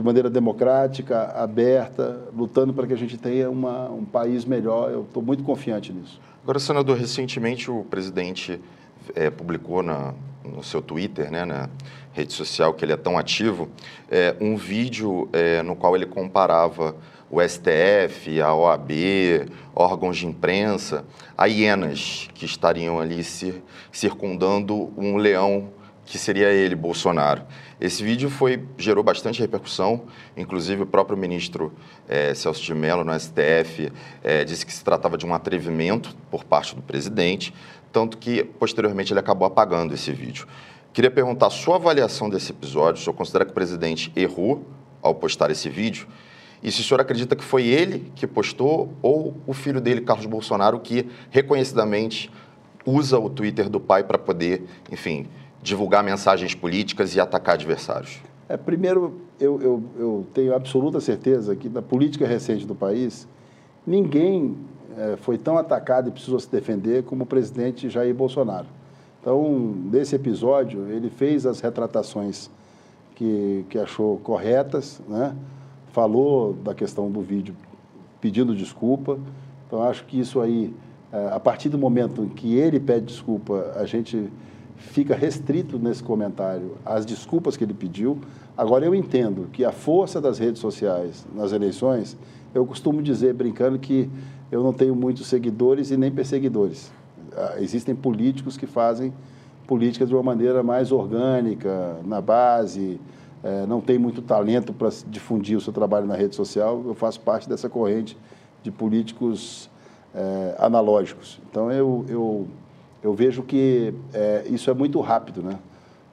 [0.00, 4.90] de maneira democrática, aberta, lutando para que a gente tenha uma, um país melhor.
[4.90, 6.18] Eu estou muito confiante nisso.
[6.42, 8.58] Agora, senador, recentemente o presidente
[9.14, 11.68] é, publicou na, no seu Twitter, né, na
[12.12, 13.68] rede social que ele é tão ativo,
[14.10, 16.96] é, um vídeo é, no qual ele comparava
[17.30, 18.90] o STF, a OAB,
[19.76, 21.04] órgãos de imprensa,
[21.36, 25.68] a hienas que estariam ali cir circundando um leão
[26.04, 27.42] que seria ele, Bolsonaro.
[27.80, 30.02] Esse vídeo foi, gerou bastante repercussão,
[30.36, 31.72] inclusive o próprio ministro
[32.06, 33.90] é, Celso de Mello, no STF,
[34.22, 37.54] é, disse que se tratava de um atrevimento por parte do presidente,
[37.90, 40.46] tanto que posteriormente ele acabou apagando esse vídeo.
[40.92, 44.66] Queria perguntar a sua avaliação desse episódio, o senhor considera que o presidente errou
[45.00, 46.06] ao postar esse vídeo?
[46.62, 50.26] E se o senhor acredita que foi ele que postou ou o filho dele, Carlos
[50.26, 52.30] Bolsonaro, que reconhecidamente
[52.84, 55.26] usa o Twitter do pai para poder, enfim,
[55.62, 58.20] divulgar mensagens políticas e atacar adversários?
[58.48, 63.28] É, primeiro, eu, eu, eu tenho absoluta certeza que na política recente do país,
[63.86, 64.56] ninguém
[64.96, 68.66] é, foi tão atacado e precisou se defender como o presidente Jair Bolsonaro.
[69.20, 72.50] Então, nesse episódio, ele fez as retratações
[73.14, 75.36] que, que achou corretas, né?
[75.92, 77.54] falou da questão do vídeo
[78.20, 79.18] pedindo desculpa.
[79.66, 80.74] Então, acho que isso aí,
[81.12, 84.30] é, a partir do momento em que ele pede desculpa, a gente
[84.80, 88.18] fica restrito nesse comentário às desculpas que ele pediu.
[88.56, 92.16] Agora, eu entendo que a força das redes sociais nas eleições,
[92.54, 94.10] eu costumo dizer, brincando, que
[94.50, 96.90] eu não tenho muitos seguidores e nem perseguidores.
[97.36, 99.12] Ah, existem políticos que fazem
[99.66, 103.00] políticas de uma maneira mais orgânica, na base,
[103.42, 106.82] é, não tem muito talento para difundir o seu trabalho na rede social.
[106.84, 108.18] Eu faço parte dessa corrente
[108.64, 109.70] de políticos
[110.12, 111.40] é, analógicos.
[111.48, 112.48] Então, eu, eu,
[113.02, 115.58] eu vejo que é, isso é muito rápido, né?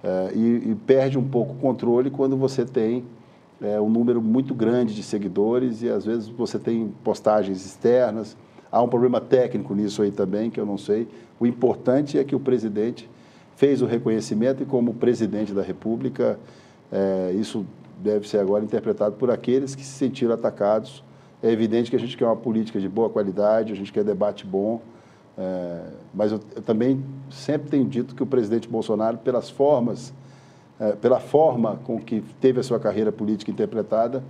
[0.03, 3.03] É, e, e, perde um pouco o controle quando você tem
[3.61, 8.37] é, um número muito grande de seguidores e às vezes você tem postagens externas.
[8.71, 11.07] Há um problema técnico nisso aí também, que eu não sei.
[11.39, 13.09] O importante é que o presidente
[13.55, 16.39] fez o reconhecimento e, como presidente da República,
[16.91, 17.65] é, isso
[17.97, 21.03] deve ser agora interpretado por aqueles que se sentiram atacados.
[21.41, 24.45] É evidente que a gente quer uma política de boa qualidade, a gente quer debate
[24.45, 24.79] bom,
[25.37, 25.81] é,
[26.13, 30.13] mas eu, eu, também sempre tenho dito que o presidente Bolsonaro, pelas formas
[30.79, 34.23] é, pela forma com que teve a sua carreira política interpretada,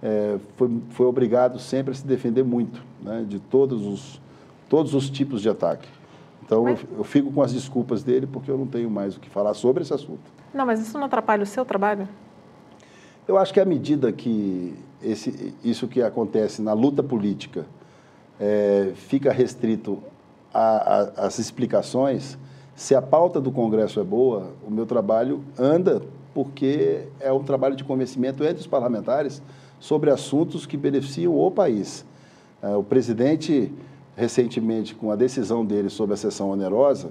[0.00, 4.20] é, foi, foi obrigado sempre a se defender muito né, de todos os,
[4.68, 5.88] todos os tipos de ataque.
[6.44, 6.80] Então, mas...
[6.82, 9.54] eu, eu, fico com as desculpas dele porque eu não tenho mais o que falar
[9.54, 10.20] sobre esse assunto.
[10.54, 12.08] Não, mas isso não atrapalha o seu trabalho?
[13.26, 17.66] Eu acho que à medida que esse, isso que acontece na luta política
[18.40, 20.00] é, fica restrito
[20.52, 22.38] às explicações,
[22.74, 27.74] se a pauta do Congresso é boa, o meu trabalho anda porque é um trabalho
[27.74, 29.42] de convencimento entre os parlamentares
[29.80, 32.04] sobre assuntos que beneficiam o país.
[32.62, 33.72] É, o presidente,
[34.16, 37.10] recentemente, com a decisão dele sobre a sessão onerosa,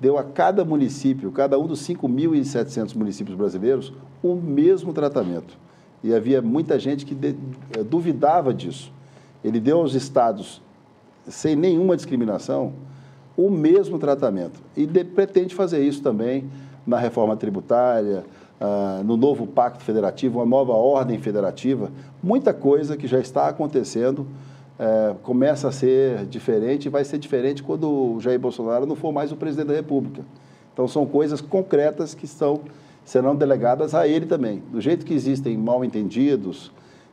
[0.00, 3.92] deu a cada município, cada um dos 5.700 municípios brasileiros,
[4.22, 5.56] o mesmo tratamento.
[6.02, 7.16] E havia muita gente que
[7.78, 8.92] é, duvidava disso.
[9.42, 10.60] Ele deu aos estados,
[11.28, 12.72] sem nenhuma discriminação,
[13.36, 14.60] o mesmo tratamento.
[14.76, 16.48] E de, pretende fazer isso também
[16.86, 18.24] na reforma tributária,
[18.60, 21.90] ah, no novo pacto federativo, uma nova ordem federativa.
[22.22, 24.26] Muita coisa que já está acontecendo
[24.76, 29.12] eh, começa a ser diferente e vai ser diferente quando o Jair Bolsonaro não for
[29.12, 30.22] mais o presidente da República.
[30.72, 32.60] Então, são coisas concretas que estão,
[33.04, 34.62] serão delegadas a ele também.
[34.72, 36.72] Do jeito que existem mal entendidos,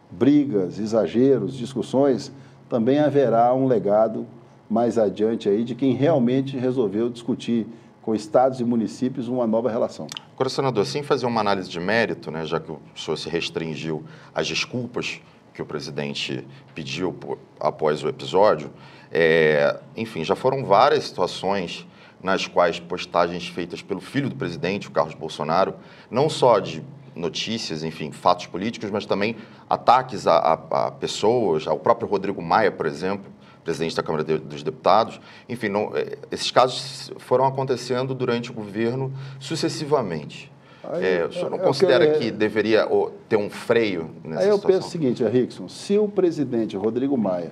[0.10, 2.32] brigas, exageros, discussões,
[2.72, 4.26] também haverá um legado
[4.70, 7.68] mais adiante aí de quem realmente resolveu discutir
[8.02, 10.08] com estados e municípios uma nova relação.
[10.34, 14.06] Agora, senador, sem fazer uma análise de mérito, né, já que o senhor se restringiu
[14.34, 15.20] às desculpas
[15.54, 17.14] que o presidente pediu
[17.60, 18.72] após o episódio,
[19.12, 21.86] é, enfim, já foram várias situações
[22.24, 25.76] nas quais postagens feitas pelo filho do presidente, o Carlos Bolsonaro,
[26.10, 26.82] não só de
[27.16, 29.36] notícias, enfim, fatos políticos, mas também
[29.70, 33.32] ataques a, a, a pessoas, ao próprio Rodrigo Maia, por exemplo,
[33.64, 35.20] presidente da Câmara de, dos Deputados.
[35.48, 40.52] Enfim, não, é, esses casos foram acontecendo durante o governo sucessivamente.
[40.84, 42.88] Aí, é, o senhor não considera que, que deveria
[43.30, 44.80] ter um freio nessa aí eu situação?
[44.80, 47.52] penso o seguinte, Rickson, se o presidente Rodrigo Maia,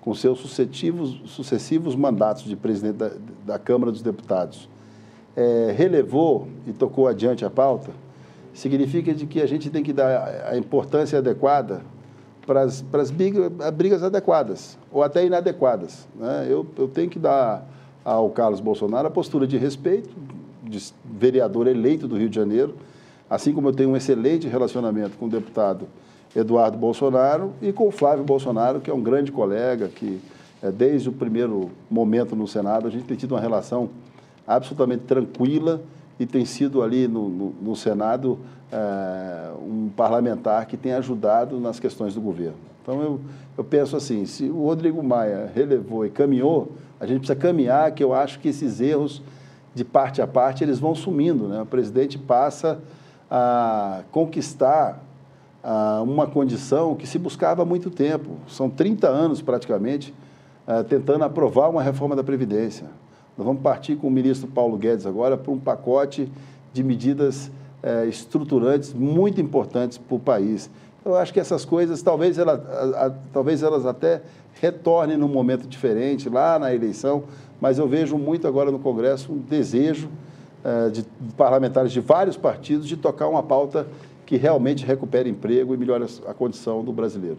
[0.00, 3.10] com seus sucessivos, sucessivos mandatos de presidente da,
[3.44, 4.68] da Câmara dos Deputados,
[5.36, 7.90] é, relevou e tocou adiante a pauta,
[8.56, 11.82] significa de que a gente tem que dar a importância adequada
[12.46, 16.08] para as brigas, brigas adequadas ou até inadequadas.
[16.14, 16.46] Né?
[16.48, 17.68] Eu, eu tenho que dar
[18.04, 20.08] ao Carlos Bolsonaro a postura de respeito,
[20.62, 22.74] de vereador eleito do Rio de Janeiro,
[23.28, 25.86] assim como eu tenho um excelente relacionamento com o deputado
[26.34, 30.20] Eduardo Bolsonaro e com o Flávio Bolsonaro, que é um grande colega, que
[30.62, 33.90] é, desde o primeiro momento no Senado a gente tem tido uma relação
[34.46, 35.82] absolutamente tranquila
[36.18, 38.38] e tem sido ali no, no, no Senado
[38.72, 42.56] é, um parlamentar que tem ajudado nas questões do governo.
[42.82, 43.20] Então eu,
[43.58, 48.02] eu penso assim, se o Rodrigo Maia relevou e caminhou, a gente precisa caminhar, que
[48.02, 49.22] eu acho que esses erros
[49.74, 51.48] de parte a parte eles vão sumindo.
[51.48, 51.60] Né?
[51.60, 52.78] O presidente passa
[53.30, 55.02] a conquistar
[55.62, 58.36] a uma condição que se buscava há muito tempo.
[58.48, 60.14] São 30 anos praticamente
[60.66, 62.86] uh, tentando aprovar uma reforma da Previdência.
[63.36, 66.30] Nós vamos partir com o ministro Paulo Guedes agora para um pacote
[66.72, 67.50] de medidas
[67.82, 70.70] uh, estruturantes muito importantes para o país.
[71.04, 74.22] Eu acho que essas coisas, talvez, ela, a, a, talvez elas até
[74.60, 77.24] retornem num momento diferente, lá na eleição,
[77.60, 80.08] mas eu vejo muito agora no Congresso um desejo
[80.64, 81.04] uh, de
[81.36, 83.86] parlamentares de vários partidos de tocar uma pauta
[84.24, 87.38] que realmente recupere emprego e melhore a condição do brasileiro.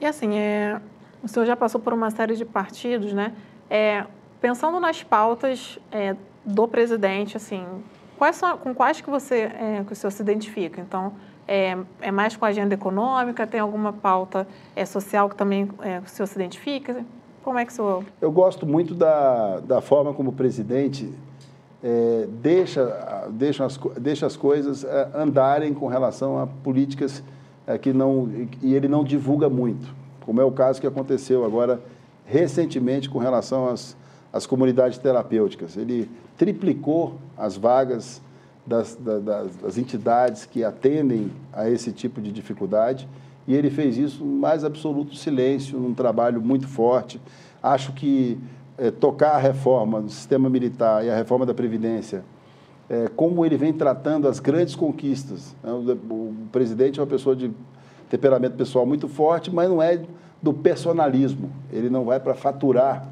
[0.00, 0.80] E assim, é,
[1.22, 3.32] o senhor já passou por uma série de partidos, né?
[3.68, 4.06] É,
[4.40, 7.64] pensando nas pautas é, do presidente, assim,
[8.18, 10.80] quais são, com quais que você é, que o senhor se identifica?
[10.80, 11.12] Então,
[11.46, 13.46] é, é, mais com a agenda econômica?
[13.46, 17.04] Tem alguma pauta é, social que também é, o senhor se identifica?
[17.42, 18.04] Como é que o senhor...
[18.20, 21.12] Eu gosto muito da, da forma como o presidente
[21.82, 27.22] é, deixa, deixa, as, deixa as coisas é, andarem com relação a políticas
[27.66, 28.28] é, que não.
[28.62, 29.94] e ele não divulga muito,
[30.24, 31.80] como é o caso que aconteceu agora
[32.24, 33.96] recentemente com relação às,
[34.36, 35.76] às comunidades terapêuticas.
[35.76, 38.20] Ele triplicou as vagas
[38.66, 43.08] das, das, das entidades que atendem a esse tipo de dificuldade
[43.46, 47.20] e ele fez isso no mais absoluto silêncio, num trabalho muito forte.
[47.62, 48.38] Acho que
[48.76, 52.24] é, tocar a reforma do sistema militar e a reforma da Previdência,
[52.90, 55.54] é, como ele vem tratando as grandes conquistas.
[55.62, 55.70] Né?
[55.72, 57.50] O, o, presidente é uma pessoa de
[58.10, 60.02] temperamento pessoal muito forte, mas não é
[60.42, 61.50] do personalismo.
[61.72, 63.08] Ele não vai para faturar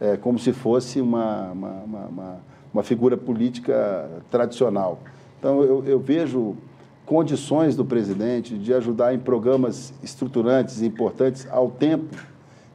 [0.00, 2.40] é, como se fosse uma, uma, uma,
[2.72, 5.00] uma, figura política tradicional.
[5.38, 6.56] Então, eu, eu vejo
[7.04, 12.14] condições do presidente de ajudar em programas estruturantes, importantes, ao tempo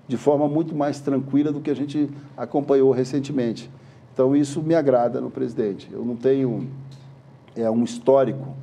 [0.07, 3.69] de forma muito mais tranquila do que a gente acompanhou recentemente.
[4.13, 5.89] Então, isso me agrada no presidente.
[5.91, 6.67] Eu não tenho
[7.55, 8.55] é, um histórico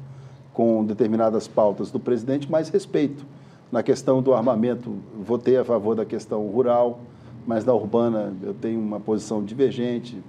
[0.52, 3.24] com determinadas pautas do presidente, mas respeito.
[3.72, 7.00] Na questão do armamento, votei a favor da questão rural,
[7.46, 10.22] mas na urbana eu tenho uma posição divergente.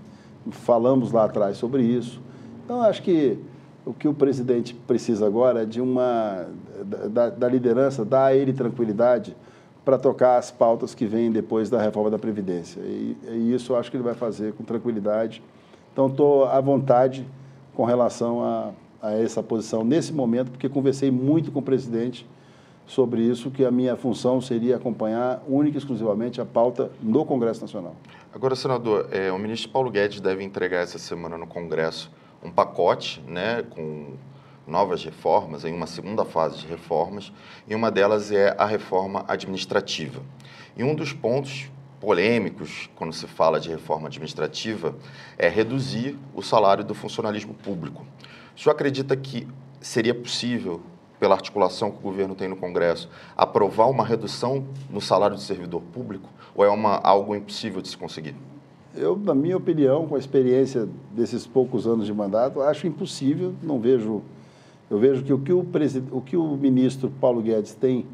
[0.50, 2.22] Falamos lá atrás sobre isso.
[2.66, 3.38] Então, acho que
[3.86, 6.48] o que o presidente precisa agora é de uma
[7.10, 9.36] da, da liderança, dar a ele tranquilidade
[9.84, 12.80] para tocar as pautas que vêm depois da reforma da Previdência.
[12.82, 15.42] E, e isso eu acho que ele vai fazer com tranquilidade.
[15.92, 17.28] Então, estou à vontade
[17.74, 18.72] com relação a,
[19.02, 22.28] a essa posição nesse momento, porque conversei muito com o presidente
[22.86, 27.62] sobre isso, que a minha função seria acompanhar única e exclusivamente a pauta no Congresso
[27.62, 27.96] Nacional.
[28.34, 32.12] Agora, senador, é, o ministro Paulo Guedes deve entregar essa semana no Congresso
[32.44, 34.14] um pacote né, com
[34.66, 37.32] novas reformas, em uma segunda fase de reformas,
[37.68, 40.22] e uma delas é a reforma administrativa.
[40.76, 44.96] E um dos pontos polêmicos quando se fala de reforma administrativa
[45.38, 48.06] é reduzir o salário do funcionalismo público.
[48.56, 49.48] O senhor acredita que
[49.80, 50.82] seria possível,
[51.22, 53.08] pela articulação que o governo tem no Congresso,
[53.38, 57.96] aprovar uma redução no salário do servidor público ou é uma, algo impossível de se
[57.96, 58.34] conseguir?
[58.96, 63.80] Eu, na minha opinião, com a experiência desses poucos anos de mandato, acho impossível, não
[63.80, 64.24] vejo
[64.90, 65.66] eu vejo que o que o,
[66.12, 68.06] o, que o ministro Paulo Guedes tem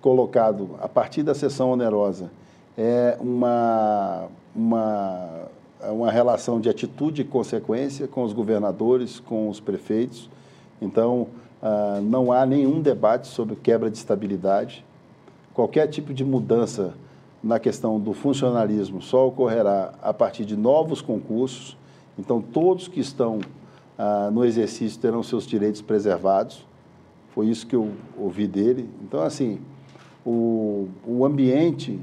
[0.00, 2.30] colocado a partir da sessão onerosa
[2.76, 5.48] é uma, uma,
[5.82, 10.28] uma relação de atitude e consequência com os governadores, com os prefeitos.
[10.82, 11.28] Então,
[11.66, 14.84] ah, não há nenhum debate sobre quebra de estabilidade.
[15.54, 16.92] Qualquer tipo de mudança
[17.42, 21.74] na questão do funcionalismo só ocorrerá a partir de novos concursos.
[22.18, 23.40] Então, todos que estão
[23.96, 26.66] ah, no exercício terão seus direitos preservados.
[27.30, 28.90] Foi isso que eu ouvi dele.
[29.02, 29.58] Então, assim,
[30.24, 31.98] o, o ambiente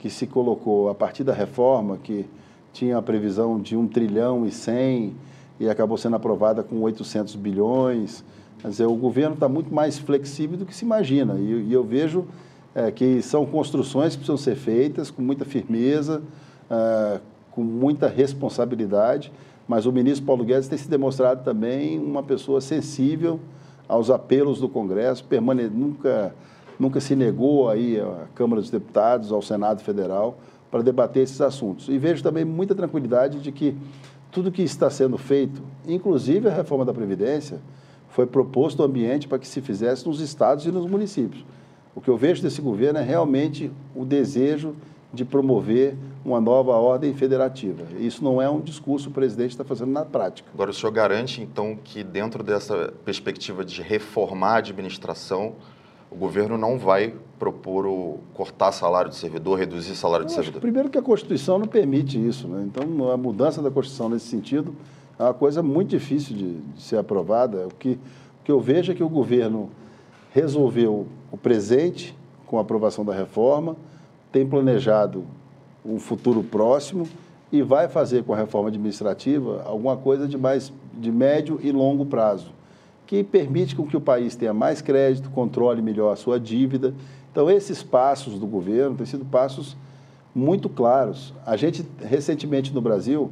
[0.00, 2.26] que se colocou a partir da reforma, que
[2.72, 5.14] tinha a previsão de 1 trilhão e 100
[5.60, 8.24] e acabou sendo aprovada com 800 bilhões.
[8.66, 11.34] Quer dizer, o governo está muito mais flexível do que se imagina.
[11.34, 12.26] E, e eu vejo
[12.74, 16.20] é, que são construções que precisam ser feitas com muita firmeza,
[16.68, 17.20] é,
[17.52, 19.32] com muita responsabilidade
[19.68, 23.40] mas o ministro Paulo Guedes tem se demonstrado também uma pessoa sensível
[23.88, 26.34] aos apelos do Congresso, permane nunca,
[26.78, 30.38] nunca se negou aí à Câmara dos Deputados, ao Senado Federal,
[30.70, 31.88] para debater esses assuntos.
[31.88, 33.76] E vejo também muita tranquilidade de que
[34.30, 37.58] tudo que está sendo feito, inclusive a reforma da Previdência,
[38.16, 41.44] foi proposto o ambiente para que se fizesse nos estados e nos municípios.
[41.94, 44.74] O que eu vejo desse governo é realmente o desejo
[45.12, 45.94] de promover
[46.24, 47.82] uma nova ordem federativa.
[47.98, 50.48] Isso não é um discurso que o presidente está fazendo na prática.
[50.54, 55.52] Agora, o senhor garante, então, que dentro dessa perspectiva de reformar a administração,
[56.10, 60.62] o governo não vai propor o cortar salário de servidor, reduzir salário de servidor?
[60.62, 62.48] Primeiro que a Constituição não permite isso.
[62.48, 62.66] Né?
[62.66, 64.74] Então, a mudança da Constituição nesse sentido
[65.18, 67.66] é uma coisa muito difícil de, de ser aprovada.
[67.66, 67.98] O que,
[68.40, 69.70] o que eu vejo é que o governo
[70.32, 73.76] resolveu o presente com a aprovação da reforma,
[74.30, 75.24] tem planejado
[75.84, 77.08] um futuro próximo
[77.50, 82.06] e vai fazer com a reforma administrativa alguma coisa de mais de médio e longo
[82.06, 82.50] prazo,
[83.06, 86.94] que permite com que o país tenha mais crédito, controle melhor a sua dívida.
[87.30, 89.76] Então, esses passos do governo têm sido passos
[90.34, 91.34] muito claros.
[91.44, 93.30] A gente, recentemente no Brasil,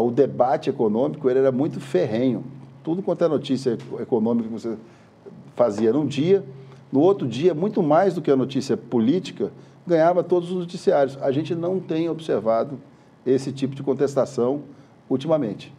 [0.00, 2.44] o debate econômico ele era muito ferrenho.
[2.82, 4.76] Tudo quanto é notícia econômica que você
[5.54, 6.44] fazia num dia,
[6.92, 9.52] no outro dia, muito mais do que a notícia política,
[9.86, 11.18] ganhava todos os noticiários.
[11.20, 12.78] A gente não tem observado
[13.24, 14.62] esse tipo de contestação
[15.08, 15.72] ultimamente.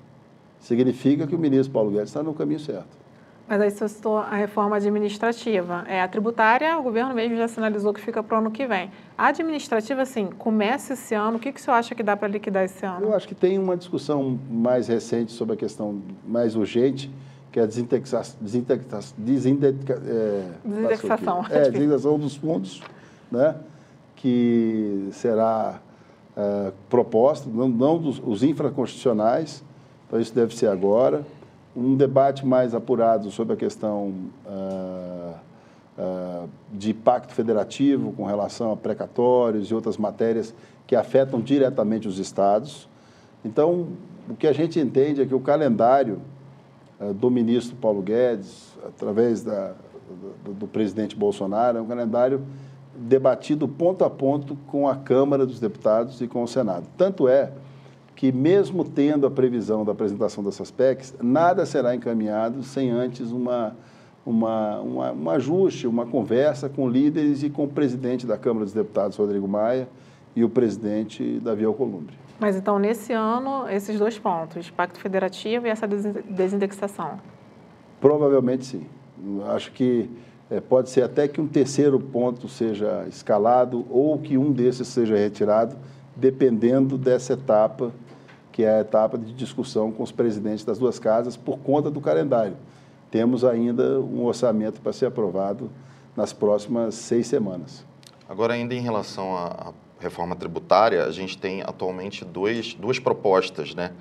[0.59, 3.05] Significa que o ministro Paulo Guedes está no caminho certo.
[3.48, 5.84] Mas aí você citou a reforma administrativa.
[5.88, 8.89] É, a tributária, o governo mesmo já sinalizou que fica para o ano que vem.
[9.16, 11.38] A administrativa, assim, começa esse ano.
[11.38, 13.06] O que, que o senhor acha que dá para liquidar esse ano?
[13.06, 17.12] Eu acho que tem uma discussão mais recente sobre a questão mais urgente,
[17.52, 21.46] que é a desindexação, desindexação, é, desindexação.
[21.50, 22.82] É, desindexação dos fundos,
[23.32, 23.56] né?
[24.16, 25.80] que será
[26.36, 29.64] é, proposta, não, não dos, os infraconstitucionais,
[30.08, 31.24] então isso deve ser agora.
[31.76, 34.14] Um debate mais apurado sobre a questão
[34.46, 35.36] uh,
[35.98, 40.54] uh, de pacto federativo com relação a precatórios e outras matérias
[40.88, 42.88] que afetam diretamente os estados.
[43.44, 43.88] Então,
[44.30, 46.22] o que a gente entende é que o calendário
[47.00, 49.74] uh, do ministro Paulo Guedes, através da,
[50.46, 52.42] do, do presidente Bolsonaro, é um calendário
[52.96, 56.88] debatido ponto a ponto com a Câmara dos Deputados e com o Senado.
[56.98, 57.52] Tanto é
[58.16, 63.76] que, mesmo tendo a previsão da apresentação dessas PECs, nada será encaminhado sem antes uma,
[64.26, 68.74] uma, uma, um ajuste, uma conversa com líderes e com o presidente da Câmara dos
[68.74, 69.88] Deputados, Rodrigo Maia,
[70.36, 72.16] e o presidente Davi Alcolumbre.
[72.39, 77.20] Mas então, nesse ano, esses dois pontos, Pacto Federativo e essa desindexação?
[78.01, 78.86] Provavelmente sim.
[79.47, 80.09] Acho que
[80.49, 85.16] é, pode ser até que um terceiro ponto seja escalado ou que um desses seja
[85.16, 85.76] retirado,
[86.16, 87.91] dependendo dessa etapa,
[88.56, 91.99] que é a etapa de discussão com os presidentes das duas casas, por conta do
[91.99, 92.56] calendário.
[93.12, 95.70] Temos ainda um orçamento para ser aprovado
[96.16, 97.86] nas próximas seis semanas.
[98.30, 103.91] Agora, ainda em relação à reforma tributária, a gente tem atualmente dois, duas propostas, né?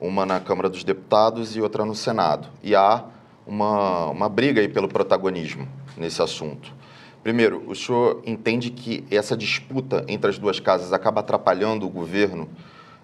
[0.00, 2.48] Uma na Câmara dos Deputados e outra no Senado.
[2.62, 3.04] E há
[3.46, 6.72] uma, uma briga aí pelo protagonismo nesse assunto.
[7.22, 12.48] Primeiro, o senhor entende que essa disputa entre as duas casas acaba atrapalhando o governo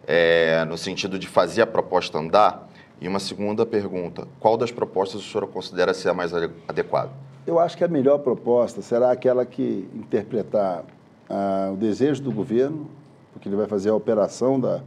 [0.07, 2.69] é, no sentido de fazer a proposta andar?
[3.01, 6.33] E uma segunda pergunta: qual das propostas o senhor considera ser a mais
[6.69, 7.11] adequada?
[7.47, 10.85] Eu acho que a melhor proposta será aquela que interpretar
[11.29, 12.89] ah, o desejo do governo,
[13.33, 14.81] porque ele vai fazer a operação da,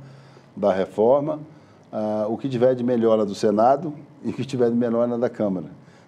[0.55, 1.39] da reforma,
[1.91, 3.93] ah, o que tiver de melhor do Senado
[4.23, 5.67] e o que tiver de melhor na da Câmara.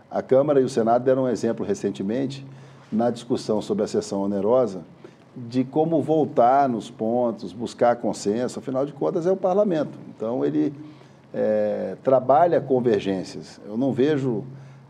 [0.10, 2.44] A Câmara e o Senado deram um exemplo recentemente
[2.92, 4.82] na discussão sobre a sessão onerosa
[5.48, 9.98] de como voltar nos pontos, buscar consenso, afinal de contas é o parlamento.
[10.10, 10.74] Então ele
[11.34, 13.60] é, trabalha convergências.
[13.66, 14.44] Eu não vejo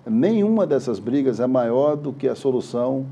[0.06, 3.06] nenhuma dessas brigas é maior do que a solução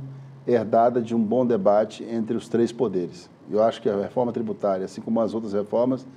[0.47, 3.29] herdada de um bom debate entre os três poderes.
[3.49, 6.07] Eu acho que a reforma tributária, assim como as outras reformas,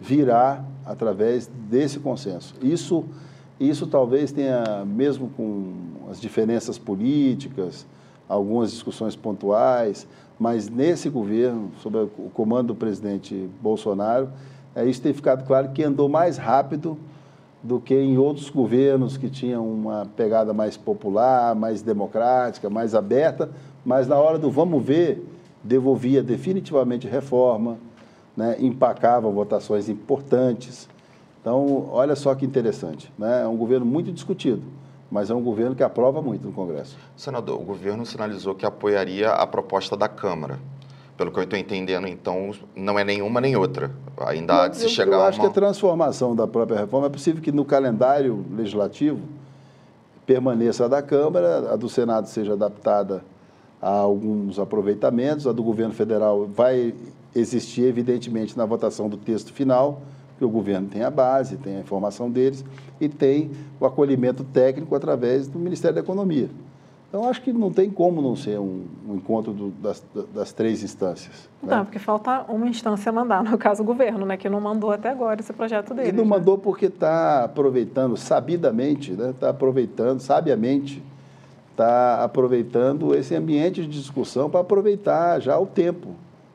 [0.00, 2.54] virá através desse consenso.
[2.60, 3.04] Isso
[3.58, 5.72] isso talvez tenha, mesmo com
[6.10, 7.86] as diferenças políticas,
[8.28, 10.06] algumas discussões pontuais,
[10.38, 14.28] mas nesse governo, sob o comando do presidente Bolsonaro,
[14.74, 16.98] é, isso tem ficado claro que andou mais rápido
[17.62, 23.50] do que em outros governos que tinham uma pegada mais popular, mais democrática, mais aberta,
[23.84, 25.26] mas na hora do vamos ver,
[25.64, 27.78] devolvia definitivamente reforma,
[28.36, 30.88] né, empacava votações importantes.
[31.40, 33.10] Então, olha só que interessante.
[33.18, 33.42] Né?
[33.42, 34.62] É um governo muito discutido,
[35.10, 36.96] mas é um governo que aprova muito no Congresso.
[37.16, 40.58] Senador, o governo sinalizou que apoiaria a proposta da Câmara.
[41.16, 43.90] Pelo que eu estou entendendo, então, não é nenhuma nem outra.
[44.26, 45.48] Ainda há de se eu, chegar eu a acho uma...
[45.48, 49.22] que a transformação da própria reforma é possível que no calendário legislativo
[50.26, 53.24] permaneça a da Câmara, a do Senado seja adaptada
[53.80, 56.92] a alguns aproveitamentos, a do governo federal vai
[57.34, 60.02] existir, evidentemente, na votação do texto final,
[60.38, 62.64] que o governo tem a base, tem a informação deles
[63.00, 66.50] e tem o acolhimento técnico através do Ministério da Economia.
[67.08, 70.82] Então, acho que não tem como não ser um, um encontro do, das, das, três
[70.82, 71.48] instâncias.
[71.62, 71.84] Não, né?
[71.84, 75.40] porque falta uma instância mandar, no caso o governo, né, que não mandou até agora
[75.40, 76.08] esse projeto dele.
[76.08, 76.30] E não né?
[76.30, 81.02] mandou porque está aproveitando sabidamente, está né, tá aproveitando sabiamente,
[81.70, 86.08] está aproveitando esse ambiente de discussão para aproveitar já o tempo.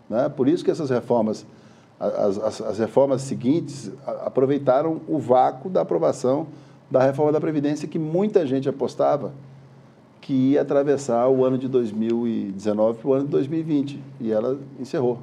[0.10, 0.28] Né?
[0.30, 1.46] Por isso que essas reformas,
[2.02, 3.92] as, as, as reformas seguintes,
[4.26, 6.48] aproveitaram o vácuo da aprovação
[6.90, 9.32] da reforma da Previdência que muita gente apostava
[10.20, 14.02] que ia atravessar o ano de 2019 para o ano de 2020.
[14.20, 15.20] E ela encerrou.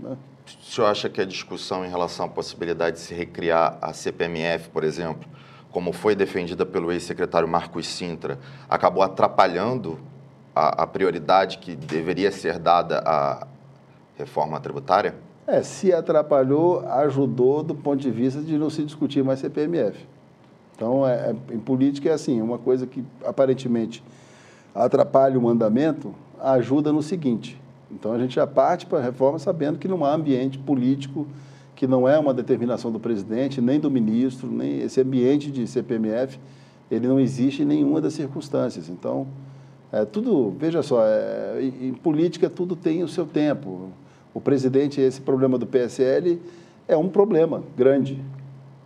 [0.00, 0.16] Né?
[0.46, 4.68] O senhor acha que a discussão em relação à possibilidade de se recriar a CPMF,
[4.70, 5.28] por exemplo,
[5.70, 8.38] como foi defendida pelo ex-secretário Marcos Sintra,
[8.68, 9.98] acabou atrapalhando
[10.54, 13.46] a, a, prioridade que deveria ser dada à
[14.16, 15.14] reforma tributária?
[15.46, 19.96] É, se atrapalhou, ajudou do ponto de vista de não se discutir mais CPMF.
[20.74, 24.02] Então, é, é, em política é assim, uma coisa que aparentemente
[24.74, 27.58] atrapalha o andamento, ajuda no seguinte.
[27.90, 31.26] Então a gente já parte para a reforma sabendo que não há ambiente político,
[31.74, 36.38] que não é uma determinação do presidente, nem do ministro, nem esse ambiente de CPMF,
[36.90, 38.88] ele não existe em nenhuma das circunstâncias.
[38.88, 39.26] Então,
[39.92, 43.90] é, tudo, veja só, é, em, em política tudo tem o seu tempo.
[44.36, 46.42] O presidente, esse problema do PSL
[46.86, 48.22] é um problema grande.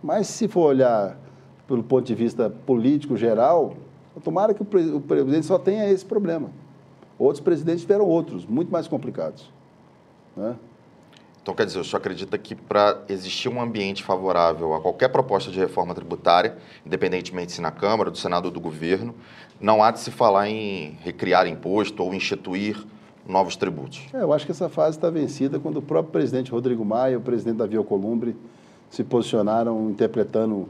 [0.01, 1.17] Mas se for olhar
[1.67, 3.75] pelo ponto de vista político geral,
[4.23, 6.51] Tomara que o presidente só tenha esse problema.
[7.17, 9.49] Outros presidentes tiveram outros, muito mais complicados.
[10.35, 10.55] Né?
[11.41, 15.49] Então, quer dizer, o senhor acredita que para existir um ambiente favorável a qualquer proposta
[15.49, 19.15] de reforma tributária, independentemente se na Câmara, do Senado ou do governo,
[19.59, 22.85] não há de se falar em recriar imposto ou instituir
[23.27, 24.07] novos tributos?
[24.13, 27.15] É, eu acho que essa fase está vencida quando o próprio presidente Rodrigo Maia e
[27.15, 28.35] o presidente Davi Alcolumbre
[28.89, 30.67] se posicionaram interpretando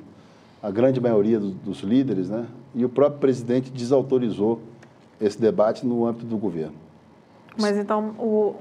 [0.61, 2.45] a grande maioria dos, dos líderes, né?
[2.73, 4.61] e o próprio presidente desautorizou
[5.19, 6.75] esse debate no âmbito do governo.
[7.59, 8.55] Mas então, o...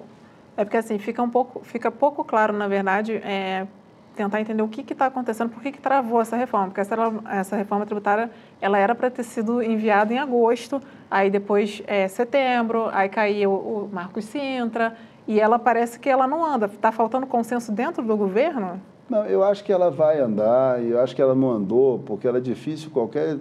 [0.57, 3.67] é porque assim, fica, um pouco, fica pouco claro, na verdade, é,
[4.15, 6.95] tentar entender o que está acontecendo, por que, que travou essa reforma, porque essa,
[7.31, 8.31] essa reforma tributária
[8.61, 10.81] ela era para ter sido enviada em agosto,
[11.11, 14.97] aí depois é, setembro, aí caiu o, Marcos Sintra,
[15.27, 16.67] e ela parece que ela não anda.
[16.67, 18.81] Está faltando consenso dentro do governo?
[19.09, 22.27] Não, eu acho que ela vai andar, e eu acho que ela não andou, porque
[22.27, 23.39] ela é difícil qualquer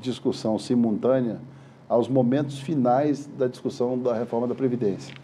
[0.00, 1.38] discussão simultânea
[1.88, 5.14] aos momentos finais da discussão da reforma da Previdência.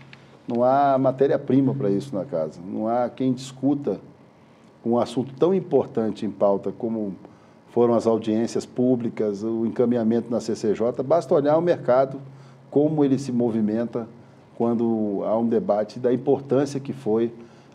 [0.46, 2.60] Não há matéria-prima para isso na casa.
[2.64, 4.00] Não há quem discuta
[4.88, 7.14] um assunto tão importante em pauta como
[7.70, 11.02] foram as audiências públicas, o encaminhamento na CCJ.
[11.04, 12.20] Basta olhar o mercado,
[12.70, 14.08] como ele se movimenta
[14.56, 17.32] quando há um debate da importância que foi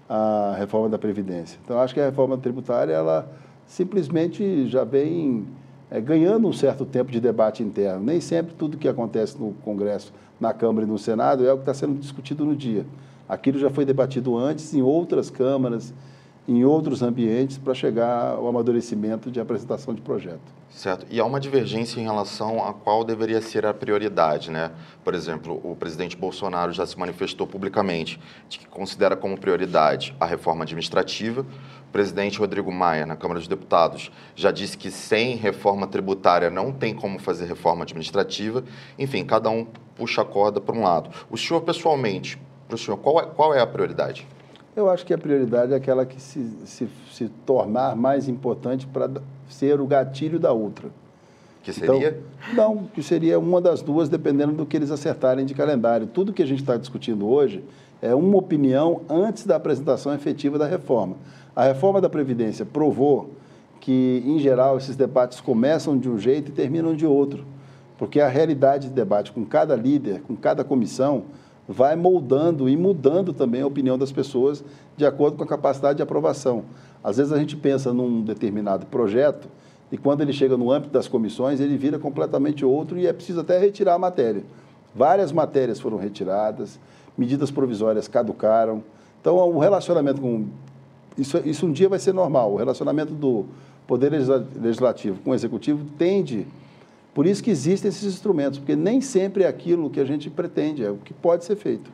[0.09, 1.57] a reforma da Previdência.
[1.63, 3.31] Então, acho que a reforma tributária, ela
[3.65, 5.45] simplesmente já vem
[5.89, 8.03] é, ganhando um certo tempo de debate interno.
[8.03, 11.61] Nem sempre tudo que acontece no Congresso, na Câmara e no Senado é o que
[11.61, 12.85] está sendo discutido no dia.
[13.29, 15.93] Aquilo já foi debatido antes em outras câmaras,
[16.47, 20.63] em outros ambientes, para chegar ao amadurecimento de apresentação de projeto.
[20.69, 21.05] Certo.
[21.09, 24.71] E há uma divergência em relação a qual deveria ser a prioridade, né?
[25.03, 28.19] Por exemplo, o presidente Bolsonaro já se manifestou publicamente
[28.49, 31.41] de que considera como prioridade a reforma administrativa.
[31.41, 36.71] O presidente Rodrigo Maia, na Câmara dos Deputados, já disse que sem reforma tributária não
[36.71, 38.63] tem como fazer reforma administrativa.
[38.97, 41.11] Enfim, cada um puxa a corda para um lado.
[41.29, 44.27] O senhor, pessoalmente, para o senhor, qual é, qual é a prioridade?
[44.75, 49.09] Eu acho que a prioridade é aquela que se, se, se tornar mais importante para
[49.47, 50.89] ser o gatilho da outra.
[51.61, 52.21] Que seria?
[52.51, 56.07] Então, não, que seria uma das duas, dependendo do que eles acertarem de calendário.
[56.07, 57.63] Tudo que a gente está discutindo hoje
[58.01, 61.15] é uma opinião antes da apresentação efetiva da reforma.
[61.55, 63.29] A reforma da Previdência provou
[63.79, 67.45] que, em geral, esses debates começam de um jeito e terminam de outro.
[67.97, 71.23] Porque a realidade de debate com cada líder, com cada comissão,
[71.67, 74.63] vai moldando e mudando também a opinião das pessoas
[74.97, 76.63] de acordo com a capacidade de aprovação.
[77.03, 79.47] Às vezes a gente pensa num determinado projeto
[79.91, 83.41] e quando ele chega no âmbito das comissões, ele vira completamente outro e é preciso
[83.41, 84.43] até retirar a matéria.
[84.95, 86.79] Várias matérias foram retiradas,
[87.17, 88.83] medidas provisórias caducaram.
[89.21, 90.47] Então, o relacionamento com.
[91.15, 92.53] Isso, isso um dia vai ser normal.
[92.53, 93.45] O relacionamento do
[93.85, 96.47] Poder Legislativo com o Executivo tende.
[97.13, 100.83] Por isso que existem esses instrumentos, porque nem sempre é aquilo que a gente pretende,
[100.83, 101.91] é o que pode ser feito.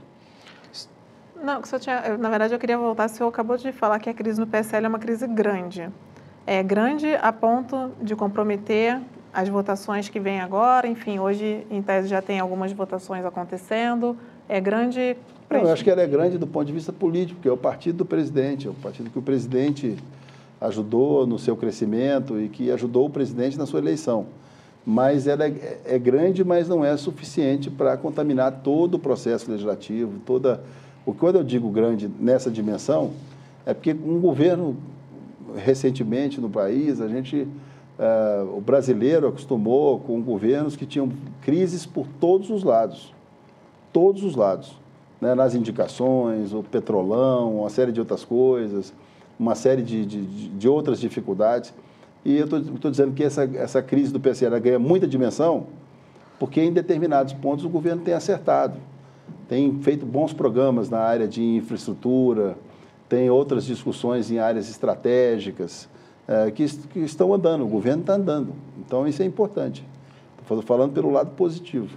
[1.43, 4.13] Não, que tinha, na verdade eu queria voltar, o senhor acabou de falar que a
[4.13, 5.89] crise no PSL é uma crise grande.
[6.45, 8.99] É grande a ponto de comprometer
[9.33, 14.17] as votações que vêm agora, enfim, hoje em tese já tem algumas votações acontecendo,
[14.47, 15.15] é grande...
[15.49, 17.57] Não, eu acho que ela é grande do ponto de vista político, porque é o
[17.57, 19.97] partido do presidente, é o partido que o presidente
[20.59, 24.27] ajudou no seu crescimento e que ajudou o presidente na sua eleição.
[24.85, 30.19] Mas ela é, é grande, mas não é suficiente para contaminar todo o processo legislativo,
[30.25, 30.61] toda...
[31.05, 33.11] O quando eu digo grande nessa dimensão,
[33.65, 34.75] é porque um governo
[35.55, 37.47] recentemente no país, a gente
[37.99, 41.11] Uh, o brasileiro acostumou com governos que tinham
[41.41, 43.13] crises por todos os lados.
[43.91, 44.71] Todos os lados.
[45.19, 45.35] Né?
[45.35, 48.93] Nas indicações, o petrolão, uma série de outras coisas,
[49.37, 51.73] uma série de, de, de outras dificuldades.
[52.23, 55.67] E eu estou dizendo que essa, essa crise do PSL ganha muita dimensão
[56.39, 58.79] porque em determinados pontos o governo tem acertado.
[59.47, 62.57] Tem feito bons programas na área de infraestrutura,
[63.09, 65.89] tem outras discussões em áreas estratégicas
[66.27, 68.53] é, que, que, estão andando, o governo está andando.
[68.77, 69.83] Então, isso é importante.
[70.41, 71.95] Estou falando pelo lado positivo.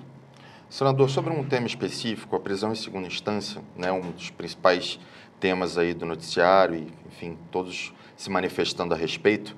[0.69, 4.99] Senador, sobre um tema específico, a prisão em segunda instância, né, um dos principais
[5.39, 9.55] temas aí do noticiário e, enfim, todos se manifestando a respeito,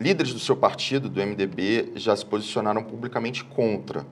[0.00, 4.04] líderes do seu partido, do MDB, já se posicionaram publicamente contra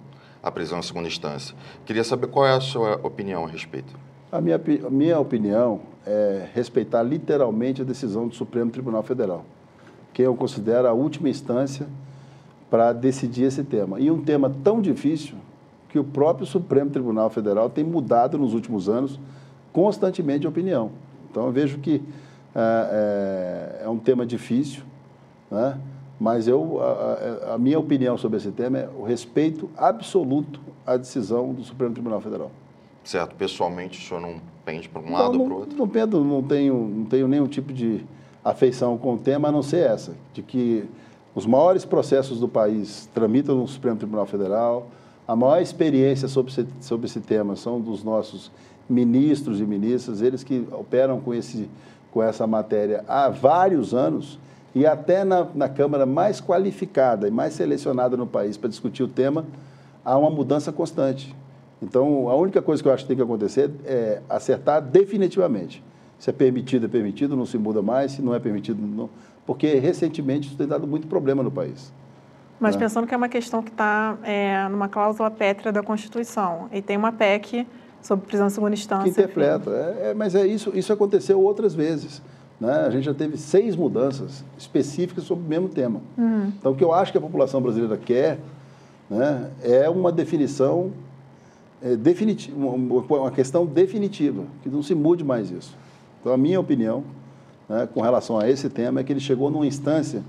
[0.42, 1.54] a prisão em segunda instância.
[1.84, 3.98] Queria saber qual é a sua opinião a respeito.
[4.30, 9.44] A minha, a minha opinião é respeitar literalmente a decisão do Supremo Tribunal Federal
[10.12, 11.86] que eu considero a última instância
[12.70, 13.98] para decidir esse tema.
[14.00, 15.36] E um tema tão difícil
[15.88, 19.18] que o próprio Supremo Tribunal Federal tem mudado nos últimos anos
[19.72, 20.90] constantemente de opinião.
[21.30, 22.02] Então, eu vejo que
[22.54, 24.82] é, é, é um tema difícil,
[25.52, 25.78] né?
[26.18, 31.52] mas eu, a, a, minha opinião sobre esse tema é o respeito absoluto à decisão
[31.52, 32.50] do Supremo Tribunal Federal.
[33.02, 33.34] Certo.
[33.34, 35.76] Pessoalmente, o senhor não pende para um não, lado ou para o outro?
[35.76, 38.04] Não pendo, não tenho, não tenho nenhum tipo de
[38.44, 40.84] afeição com o tema, a não ser essa, de que
[41.34, 44.86] os maiores processos do país tramitam no Supremo Tribunal Federal,
[45.26, 48.50] a maior experiência sobre esse, sobre esse tema são dos nossos
[48.88, 51.68] ministros e ministras, eles que operam com, esse,
[52.12, 54.38] com essa matéria há vários anos
[54.74, 59.08] e até na, na Câmara mais qualificada e mais selecionada no país para discutir o
[59.08, 59.44] tema,
[60.04, 61.34] há uma mudança constante.
[61.82, 65.82] Então, a única coisa que eu acho que tem que acontecer é acertar definitivamente
[66.22, 69.10] se é permitido, é permitido, não se muda mais, se não é permitido, não.
[69.44, 71.92] Porque recentemente isso tem dado muito problema no país.
[72.60, 72.82] Mas né?
[72.82, 76.96] pensando que é uma questão que está é, numa cláusula pétrea da Constituição e tem
[76.96, 77.66] uma PEC
[78.00, 79.02] sobre prisão em segunda instância.
[79.02, 79.68] Que interpreta.
[79.70, 82.22] É, é, mas é isso, isso aconteceu outras vezes.
[82.62, 82.84] Né?
[82.86, 86.00] A gente já teve seis mudanças específicas sobre o mesmo tema.
[86.16, 86.52] Uhum.
[86.56, 88.38] Então, o que eu acho que a população brasileira quer
[89.10, 90.92] né, é uma definição
[91.82, 95.76] é, definitiva, uma, questão definitiva, que não se mude mais isso.
[96.20, 97.02] Então, a minha opinião
[97.68, 100.22] né, com relação a esse tema é que ele chegou numa instância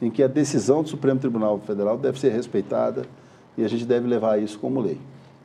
[0.00, 3.04] em que a decisão do Supremo Tribunal Federal deve ser respeitada
[3.58, 5.00] e a gente deve levar isso como lei.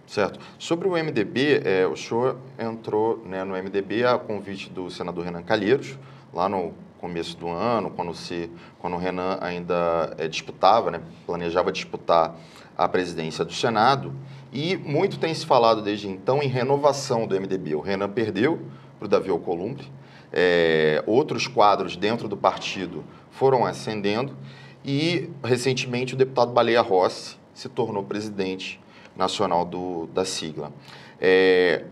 [0.06, 0.40] Certo.
[0.60, 5.42] Sobre o MDB, é, o senhor entrou né, no MDB a convite do senador Renan
[5.42, 5.98] Calheiros,
[6.34, 11.72] lá no começo do ano, quando, se, quando o Renan ainda é, disputava, né, planejava
[11.72, 12.36] disputar
[12.78, 14.14] a presidência do Senado,
[14.52, 17.76] e muito tem se falado desde então em renovação do MDB.
[17.76, 18.60] O Renan perdeu
[18.98, 19.88] para o Davi Alcolumbre.
[20.32, 24.36] É, outros quadros dentro do partido foram ascendendo
[24.84, 28.80] e, recentemente, o deputado Baleia Rossi se tornou presidente
[29.16, 30.72] nacional do, da sigla.
[31.20, 31.86] É,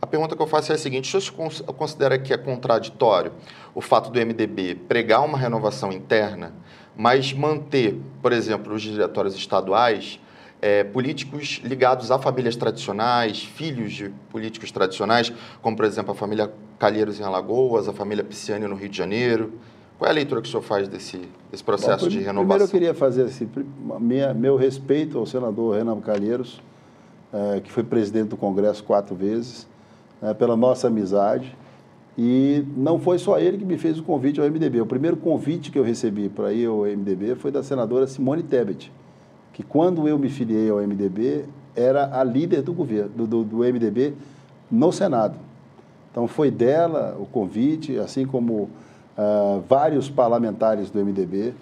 [0.00, 3.32] a pergunta que eu faço é a seguinte: o senhor considera que é contraditório
[3.74, 6.52] o fato do MDB pregar uma renovação interna,
[6.96, 10.20] mas manter, por exemplo, os diretórios estaduais
[10.64, 16.50] é, políticos ligados a famílias tradicionais, filhos de políticos tradicionais, como, por exemplo, a família
[16.78, 19.52] Calheiros em Alagoas, a família Pisciani no Rio de Janeiro.
[19.98, 22.46] Qual é a leitura que o senhor faz desse, desse processo Bom, de renovação?
[22.46, 23.46] Primeiro, eu queria fazer assim,
[24.00, 26.62] minha, meu respeito ao senador Renan Calheiros,
[27.30, 29.68] é, que foi presidente do Congresso quatro vezes,
[30.22, 31.54] é, pela nossa amizade.
[32.16, 34.80] E não foi só ele que me fez o convite ao MDB.
[34.80, 38.92] O primeiro convite que eu recebi para ir ao MDB foi da senadora Simone Tebet
[39.54, 41.44] que quando eu me filiei ao MDB,
[41.74, 44.12] era a líder do governo, do, do, MDB
[44.70, 45.36] no Senado.
[46.10, 48.68] Então foi dela o convite, assim como
[49.16, 51.54] uh, vários parlamentares do MDB.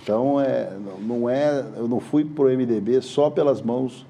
[0.00, 4.06] Então é, não é, eu não fui para o MDB só pelas mãos,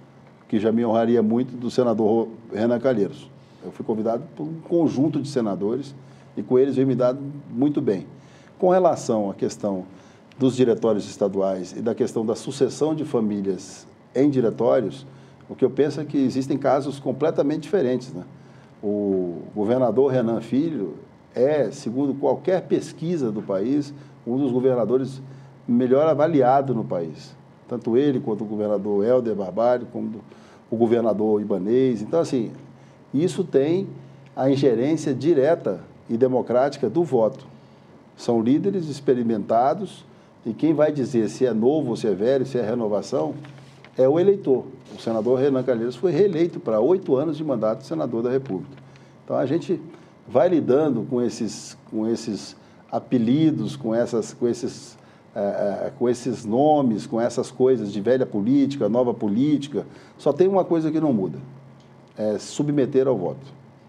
[0.47, 3.31] que já me honraria muito, do senador Renan Calheiros.
[3.65, 5.95] Eu fui convidado por um conjunto de senadores
[6.37, 8.07] e com eles eu me dado muito bem.
[8.59, 9.85] Com relação à questão
[10.39, 15.07] dos diretórios estaduais e da questão da sucessão de famílias em diretórios,
[15.49, 18.13] o que eu penso é que existem casos completamente diferentes.
[18.13, 18.25] Né?
[18.83, 20.95] O governador Renan Filho
[21.35, 23.95] é, segundo qualquer pesquisa do país,
[24.27, 25.23] um dos governadores
[25.67, 27.35] melhor avaliado no país.
[27.69, 30.21] Tanto ele quanto o governador Helder Barbalho, como
[30.71, 32.03] o governador Ibanês.
[32.03, 32.53] Então, assim,
[33.13, 33.89] isso tem
[34.37, 37.47] a ingerência direta e democrática do voto.
[38.17, 40.05] São líderes experimentados
[40.45, 43.35] e quem vai dizer se é novo se é velho, se é renovação,
[43.97, 44.65] é o eleitor.
[44.97, 48.77] O senador Renan Calheiros foi reeleito para oito anos de mandato de senador da República.
[49.25, 49.81] Então a gente
[50.27, 52.57] vai lidando com esses, com esses
[52.91, 54.97] apelidos, com, essas, com, esses,
[55.35, 59.87] é, com esses nomes, com essas coisas de velha política, nova política.
[60.19, 61.39] Só tem uma coisa que não muda:
[62.21, 63.47] é submeter ao voto.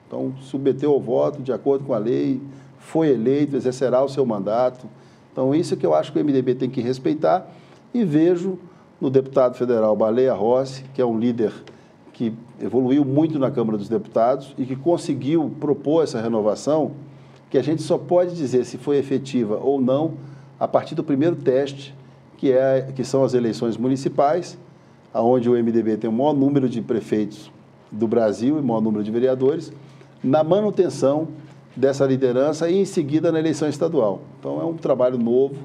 [0.07, 2.41] Então, submeteu ao voto de acordo com a lei,
[2.77, 4.87] foi eleito, exercerá o seu mandato.
[5.31, 7.49] Então, isso é que eu acho que o MDB tem que respeitar
[7.93, 8.57] e vejo
[8.99, 11.51] no deputado federal Baleia Rossi, que é um líder
[12.13, 16.91] que evoluiu muito na Câmara dos Deputados e que conseguiu propor essa renovação,
[17.49, 20.13] que a gente só pode dizer se foi efetiva ou não
[20.59, 21.93] a partir do primeiro teste,
[22.37, 24.57] que, é, que são as eleições municipais,
[25.13, 27.51] onde o MDB tem o maior número de prefeitos
[27.91, 29.71] do Brasil e maior número de vereadores,
[30.23, 31.27] na manutenção
[31.75, 34.21] dessa liderança e em seguida na eleição estadual.
[34.39, 35.55] Então é um trabalho novo,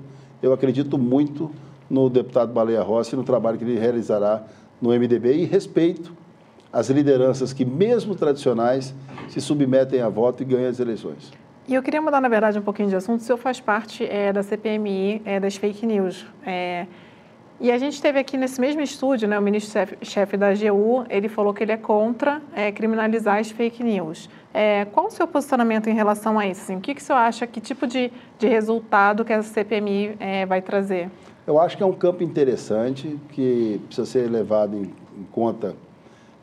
[0.42, 1.50] eu acredito muito
[1.88, 4.44] no deputado Baleia Rossi, no trabalho que ele realizará
[4.80, 6.12] no MDB e respeito
[6.72, 8.94] as lideranças que, mesmo tradicionais,
[9.28, 11.32] se submetem a voto e ganham as eleições.
[11.66, 13.20] E eu queria mudar, na verdade, um pouquinho de assunto.
[13.20, 16.26] O senhor faz parte é, da CPMI, é, das fake news.
[16.44, 16.86] É,
[17.58, 21.54] e a gente teve aqui nesse mesmo estúdio, né, o ministro-chefe da AGU, ele falou
[21.54, 24.28] que ele é contra é, criminalizar as fake news.
[24.52, 26.62] É, qual o seu posicionamento em relação a isso?
[26.62, 30.16] Assim, o que, que o senhor acha, que tipo de, de resultado que a CPMI
[30.20, 31.10] é, vai trazer?
[31.46, 35.74] Eu acho que é um campo interessante que precisa ser levado em, em conta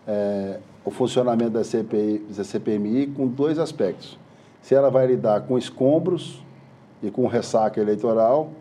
[0.07, 4.18] é, o funcionamento da, CPI, da CPMI com dois aspectos.
[4.61, 6.43] Se ela vai lidar com escombros
[7.01, 8.51] e com ressaca eleitoral,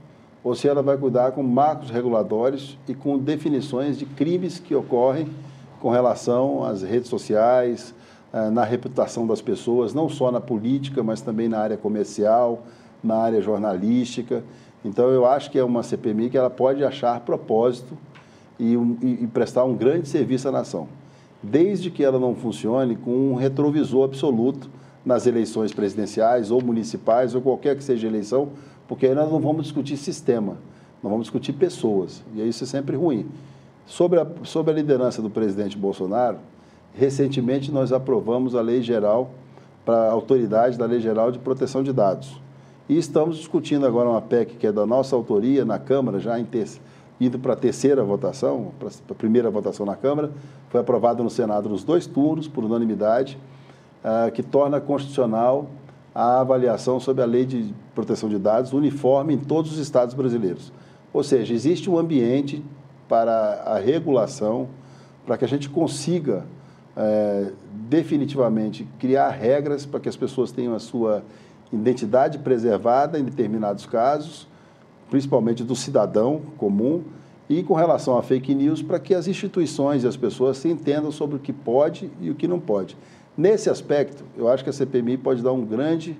[0.42, 5.28] ou se ela vai cuidar com marcos regulatórios e com definições de crimes que ocorrem
[5.80, 7.94] com relação às redes sociais,
[8.32, 12.62] é, na reputação das pessoas, não só na política, mas também na área comercial,
[13.02, 14.42] na área jornalística.
[14.84, 17.96] Então, eu acho que é uma CPMI que ela pode achar propósito
[18.58, 20.88] e, e, e prestar um grande serviço à nação
[21.42, 24.70] desde que ela não funcione com um retrovisor absoluto
[25.04, 28.50] nas eleições presidenciais ou municipais ou qualquer que seja a eleição,
[28.92, 30.58] porque aí nós não vamos discutir sistema,
[31.02, 33.26] nós vamos discutir pessoas, e isso é sempre ruim.
[33.86, 36.36] Sobre a, sobre a liderança do presidente Bolsonaro,
[36.92, 39.30] recentemente nós aprovamos a lei geral
[39.82, 42.38] para a autoridade da Lei Geral de Proteção de Dados.
[42.86, 46.44] E estamos discutindo agora uma PEC que é da nossa autoria na Câmara, já em
[46.44, 46.84] terceiro
[47.18, 50.30] ido para a terceira votação, para a primeira votação na Câmara,
[50.68, 53.38] foi aprovado no Senado nos dois turnos, por unanimidade,
[54.04, 55.70] uh, que torna constitucional
[56.14, 60.72] a avaliação sobre a lei de proteção de dados uniforme em todos os estados brasileiros.
[61.12, 62.62] Ou seja, existe um ambiente
[63.08, 64.68] para a regulação,
[65.26, 66.44] para que a gente consiga
[66.96, 67.52] é,
[67.88, 71.22] definitivamente criar regras para que as pessoas tenham a sua
[71.72, 74.46] identidade preservada em determinados casos
[75.12, 77.02] principalmente do cidadão comum,
[77.46, 81.12] e com relação a fake news, para que as instituições e as pessoas se entendam
[81.12, 82.96] sobre o que pode e o que não pode.
[83.36, 86.18] Nesse aspecto, eu acho que a CPMI pode dar um grande,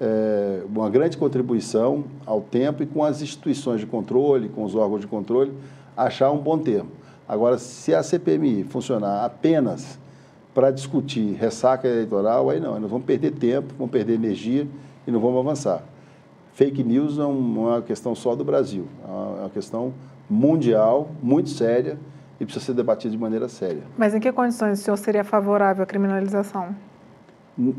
[0.00, 5.00] é, uma grande contribuição ao tempo e com as instituições de controle, com os órgãos
[5.00, 5.52] de controle,
[5.96, 6.90] achar um bom termo.
[7.28, 9.98] Agora, se a CPMI funcionar apenas
[10.52, 14.66] para discutir ressaca eleitoral, aí não, nós vamos perder tempo, vamos perder energia
[15.06, 15.84] e não vamos avançar
[16.60, 19.94] fake news não é uma questão só do Brasil, é uma questão
[20.28, 21.98] mundial, muito séria
[22.40, 23.82] e precisa ser debatida de maneira séria.
[23.96, 26.74] Mas em que condições o senhor seria favorável à criminalização?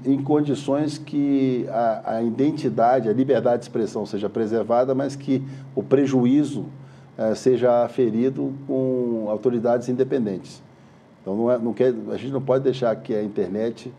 [0.05, 5.43] Em condições que a, a identidade, a liberdade de expressão seja preservada, mas que
[5.73, 6.67] o prejuízo
[7.17, 10.61] eh, seja aferido com autoridades independentes.
[11.21, 13.91] Então, não é, não quer, a gente não pode deixar que a internet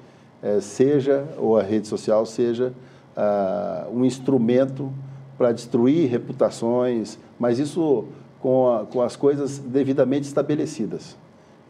[0.42, 2.72] eh, seja, ou a rede social seja,
[3.16, 4.92] uh, um instrumento
[5.36, 8.06] para destruir reputações, mas isso
[8.42, 11.16] com, a, com as coisas devidamente estabelecidas.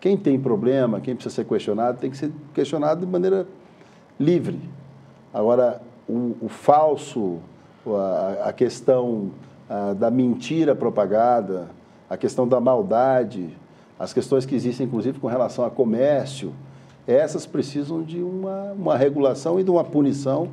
[0.01, 3.47] Quem tem problema, quem precisa ser questionado, tem que ser questionado de maneira
[4.19, 4.59] livre.
[5.33, 7.39] Agora, o, o falso,
[7.87, 9.31] a, a questão
[9.69, 11.69] a, da mentira propagada,
[12.11, 13.57] a questão da maldade,
[13.99, 16.53] as questões que existem, inclusive, com relação a comércio,
[17.07, 20.49] essas precisam de uma, uma regulação e de uma punição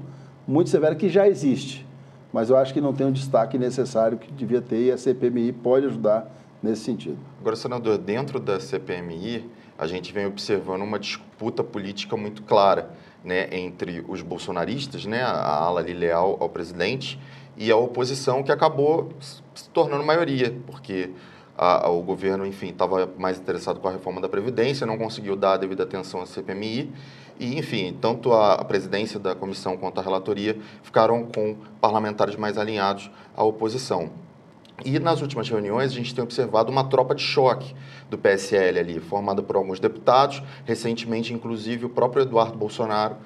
[0.48, 1.86] muito severa que já existe,
[2.32, 5.52] mas eu acho que não tem o destaque necessário que devia ter e a CPMI
[5.52, 7.18] pode ajudar nesse sentido.
[7.40, 12.92] Agora, senador, dentro da CPMI, a gente vem observando uma disputa política muito clara
[13.24, 17.20] né, entre os bolsonaristas, né, a ala ali leal ao presidente,
[17.58, 21.12] e a oposição que acabou se tornando maioria, porque
[21.62, 25.36] a, a, o governo, enfim, estava mais interessado com a reforma da Previdência, não conseguiu
[25.36, 26.89] dar a devida atenção à CPMI,
[27.38, 32.57] e, enfim, tanto a, a presidência da comissão quanto a relatoria ficaram com parlamentares mais
[32.57, 34.10] alinhados à oposição.
[34.86, 37.76] E nas últimas reuniões a gente tem observado uma tropa de choque
[38.10, 40.41] do PSL ali, formada por alguns deputados.
[40.64, 43.18] Recentemente, inclusive, o próprio Eduardo Bolsonaro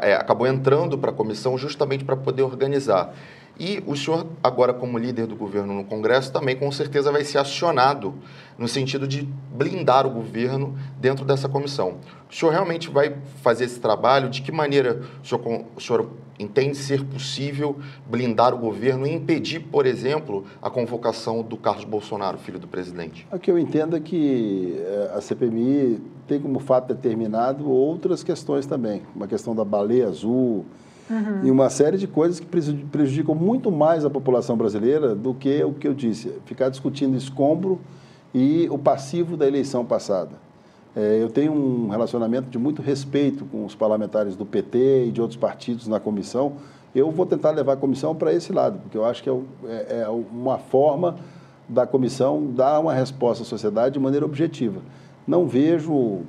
[0.00, 3.14] é, acabou entrando para a comissão justamente para poder organizar.
[3.58, 7.38] E o senhor, agora como líder do governo no Congresso, também com certeza vai ser
[7.38, 8.14] acionado
[8.58, 11.98] no sentido de blindar o governo dentro dessa comissão.
[12.30, 14.28] O senhor realmente vai fazer esse trabalho?
[14.30, 17.76] De que maneira o senhor, o senhor entende ser possível
[18.06, 23.26] blindar o governo e impedir, por exemplo, a convocação do Carlos Bolsonaro, filho do presidente?
[23.30, 28.66] O que eu entendo é que eh, a CPMI tem como fato determinado outras questões
[28.66, 29.02] também.
[29.14, 30.64] Uma questão da baleia azul,
[31.12, 31.46] Uhum.
[31.46, 35.74] E uma série de coisas que prejudicam muito mais a população brasileira do que o
[35.74, 37.78] que eu disse, ficar discutindo escombro
[38.32, 40.30] e o passivo da eleição passada.
[40.96, 45.20] É, eu tenho um relacionamento de muito respeito com os parlamentares do PT e de
[45.20, 46.54] outros partidos na comissão.
[46.94, 49.34] Eu vou tentar levar a comissão para esse lado, porque eu acho que é,
[49.66, 51.16] é, é uma forma
[51.68, 54.80] da comissão dar uma resposta à sociedade de maneira objetiva.
[55.26, 56.22] Não vejo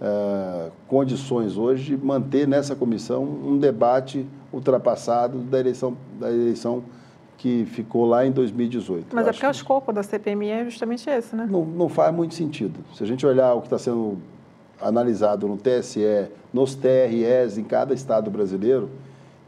[0.00, 6.82] é, condições hoje de manter nessa comissão um debate ultrapassado da eleição, da eleição
[7.36, 9.14] que ficou lá em 2018.
[9.14, 11.48] Mas é porque o escopo da CPMI é justamente esse, né?
[11.50, 12.80] Não, não faz muito sentido.
[12.94, 14.18] Se a gente olhar o que está sendo
[14.80, 18.90] analisado no TSE, nos TREs em cada estado brasileiro,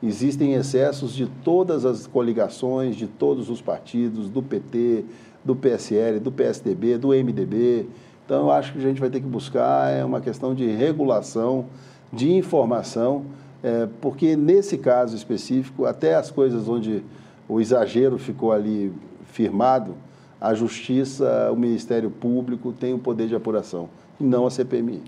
[0.03, 5.05] existem excessos de todas as coligações, de todos os partidos, do PT,
[5.44, 7.86] do PSL, do PSDB, do MDB,
[8.33, 11.66] então, eu acho que a gente vai ter que buscar é uma questão de regulação,
[12.11, 13.26] de informação,
[13.62, 17.05] é, porque nesse caso específico, até as coisas onde
[17.47, 18.91] o exagero ficou ali
[19.26, 19.95] firmado,
[20.41, 25.03] a Justiça, o Ministério Público tem o poder de apuração, e não a CPMI.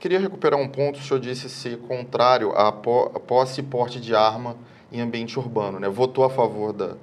[0.00, 4.56] Queria recuperar um ponto, o senhor disse ser contrário à posse e porte de arma
[4.90, 5.90] em ambiente urbano, né?
[5.90, 6.94] Votou a favor da,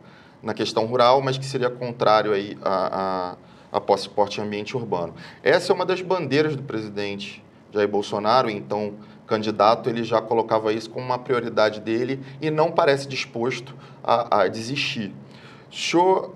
[0.41, 4.75] na questão rural, mas que seria contrário aí a, a a posse porte em ambiente
[4.75, 5.13] urbano.
[5.43, 8.93] Essa é uma das bandeiras do presidente Jair Bolsonaro, então
[9.29, 14.47] candidato, ele já colocava isso como uma prioridade dele e não parece disposto a, a
[14.47, 15.13] desistir.
[15.71, 16.33] O senhor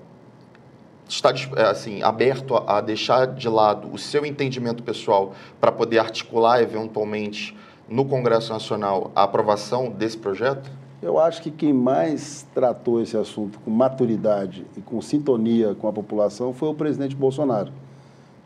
[1.09, 6.61] está é, assim, aberto a deixar de lado o seu entendimento pessoal para poder articular
[6.61, 7.57] eventualmente
[7.89, 10.71] no Congresso Nacional a aprovação desse projeto?
[11.03, 15.91] Eu acho que quem mais tratou esse assunto com maturidade e com sintonia com a
[15.91, 17.73] população foi o presidente Bolsonaro,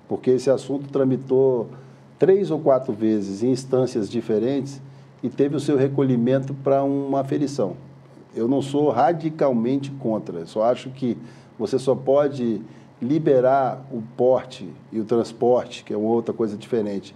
[0.09, 1.69] porque esse assunto tramitou
[2.17, 4.81] três ou quatro vezes em instâncias diferentes
[5.21, 7.75] e teve o seu recolhimento para uma aferição.
[8.35, 11.15] Eu não sou radicalmente contra, só acho que
[11.59, 12.59] você só pode
[12.99, 17.15] liberar o porte e o transporte, que é uma outra coisa diferente,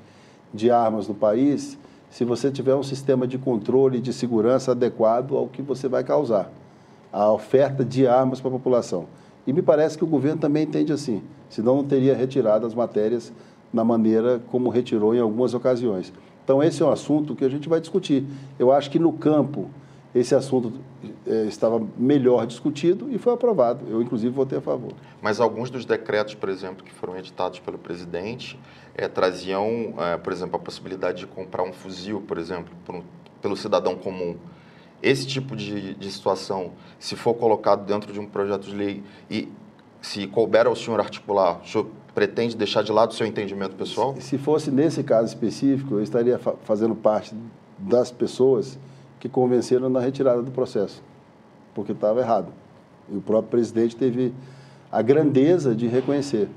[0.53, 1.79] de armas no país
[2.11, 6.03] se você tiver um sistema de controle e de segurança adequado ao que você vai
[6.03, 6.51] causar,
[7.11, 9.05] a oferta de armas para a população.
[9.47, 13.33] E me parece que o governo também entende assim, senão não teria retirado as matérias
[13.73, 16.13] na maneira como retirou em algumas ocasiões.
[16.43, 18.25] Então, esse é um assunto que a gente vai discutir.
[18.59, 19.69] Eu acho que no campo
[20.13, 20.73] esse assunto
[21.25, 23.85] é, estava melhor discutido e foi aprovado.
[23.89, 24.91] Eu, inclusive, votei a favor.
[25.21, 28.59] Mas alguns dos decretos, por exemplo, que foram editados pelo presidente,
[28.95, 33.01] é, traziam, é, por exemplo, a possibilidade de comprar um fuzil, por exemplo, por
[33.41, 34.37] pelo cidadão comum.
[35.01, 39.49] Esse tipo de, de situação, se for colocado dentro de um projeto de lei e
[39.99, 44.15] se couber ao senhor articular, o senhor pretende deixar de lado o seu entendimento pessoal?
[44.19, 47.33] Se fosse nesse caso específico, eu estaria fa fazendo parte
[47.79, 48.77] das pessoas
[49.21, 51.01] que convenceram na retirada do processo,
[51.75, 52.47] porque estava errado.
[53.07, 54.33] E o próprio presidente teve
[54.91, 56.49] a grandeza de reconhecer.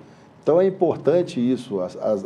[0.42, 2.24] Então é importante isso, as, as,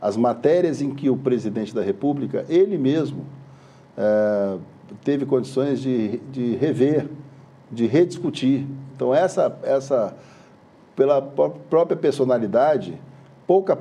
[0.00, 3.24] as matérias em que o presidente da República, ele mesmo,
[3.96, 4.56] é,
[5.04, 7.08] teve condições de, de rever,
[7.70, 8.66] de rediscutir.
[8.96, 10.16] Então essa, essa
[10.96, 13.00] pela própria personalidade,
[13.46, 13.78] pouca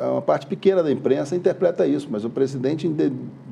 [0.00, 2.96] é uma parte pequena da imprensa interpreta isso, mas o presidente em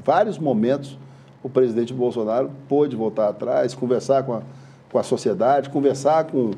[0.02, 0.98] vários momentos
[1.42, 4.42] o presidente Bolsonaro pôde voltar atrás, conversar com a,
[4.90, 6.50] com a sociedade, conversar com,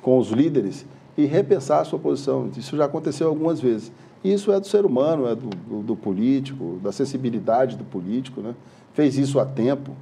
[0.00, 0.86] com os líderes
[1.16, 2.50] e repensar a sua posição.
[2.56, 3.92] Isso já aconteceu algumas vezes.
[4.22, 8.54] Isso é do ser humano, é do, do, do político, da sensibilidade do político, né?
[8.92, 9.92] Fez isso há tempo.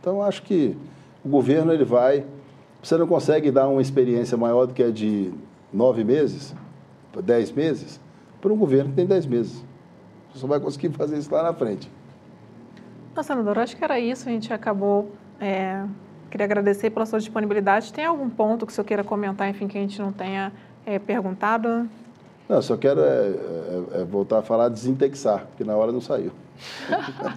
[0.00, 0.76] Então, acho que
[1.24, 2.24] o governo ele vai.
[2.82, 5.32] Você não consegue dar uma experiência maior do que a de
[5.72, 6.54] nove meses,
[7.22, 8.00] dez meses,
[8.40, 9.64] para um governo que tem dez meses.
[10.32, 11.90] Você só vai conseguir fazer isso lá na frente.
[13.18, 14.28] Não, senador, acho que era isso.
[14.28, 15.10] A gente acabou.
[15.40, 15.82] É,
[16.30, 17.92] queria agradecer pela sua disponibilidade.
[17.92, 20.52] Tem algum ponto que o senhor queira comentar, enfim, que a gente não tenha
[20.86, 21.88] é, perguntado?
[22.48, 26.30] Não, só quero é, é, é voltar a falar desintexar, porque na hora não saiu.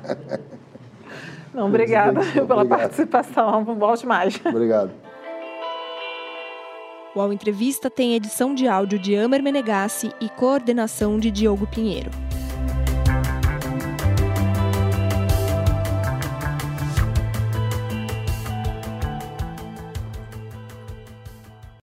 [1.52, 2.68] não, obrigada pela Obrigado.
[2.68, 3.66] participação.
[3.66, 4.40] Volte mais.
[4.46, 4.92] Obrigado.
[7.16, 12.12] O Ao Entrevista tem edição de áudio de Amer Menegassi e coordenação de Diogo Pinheiro.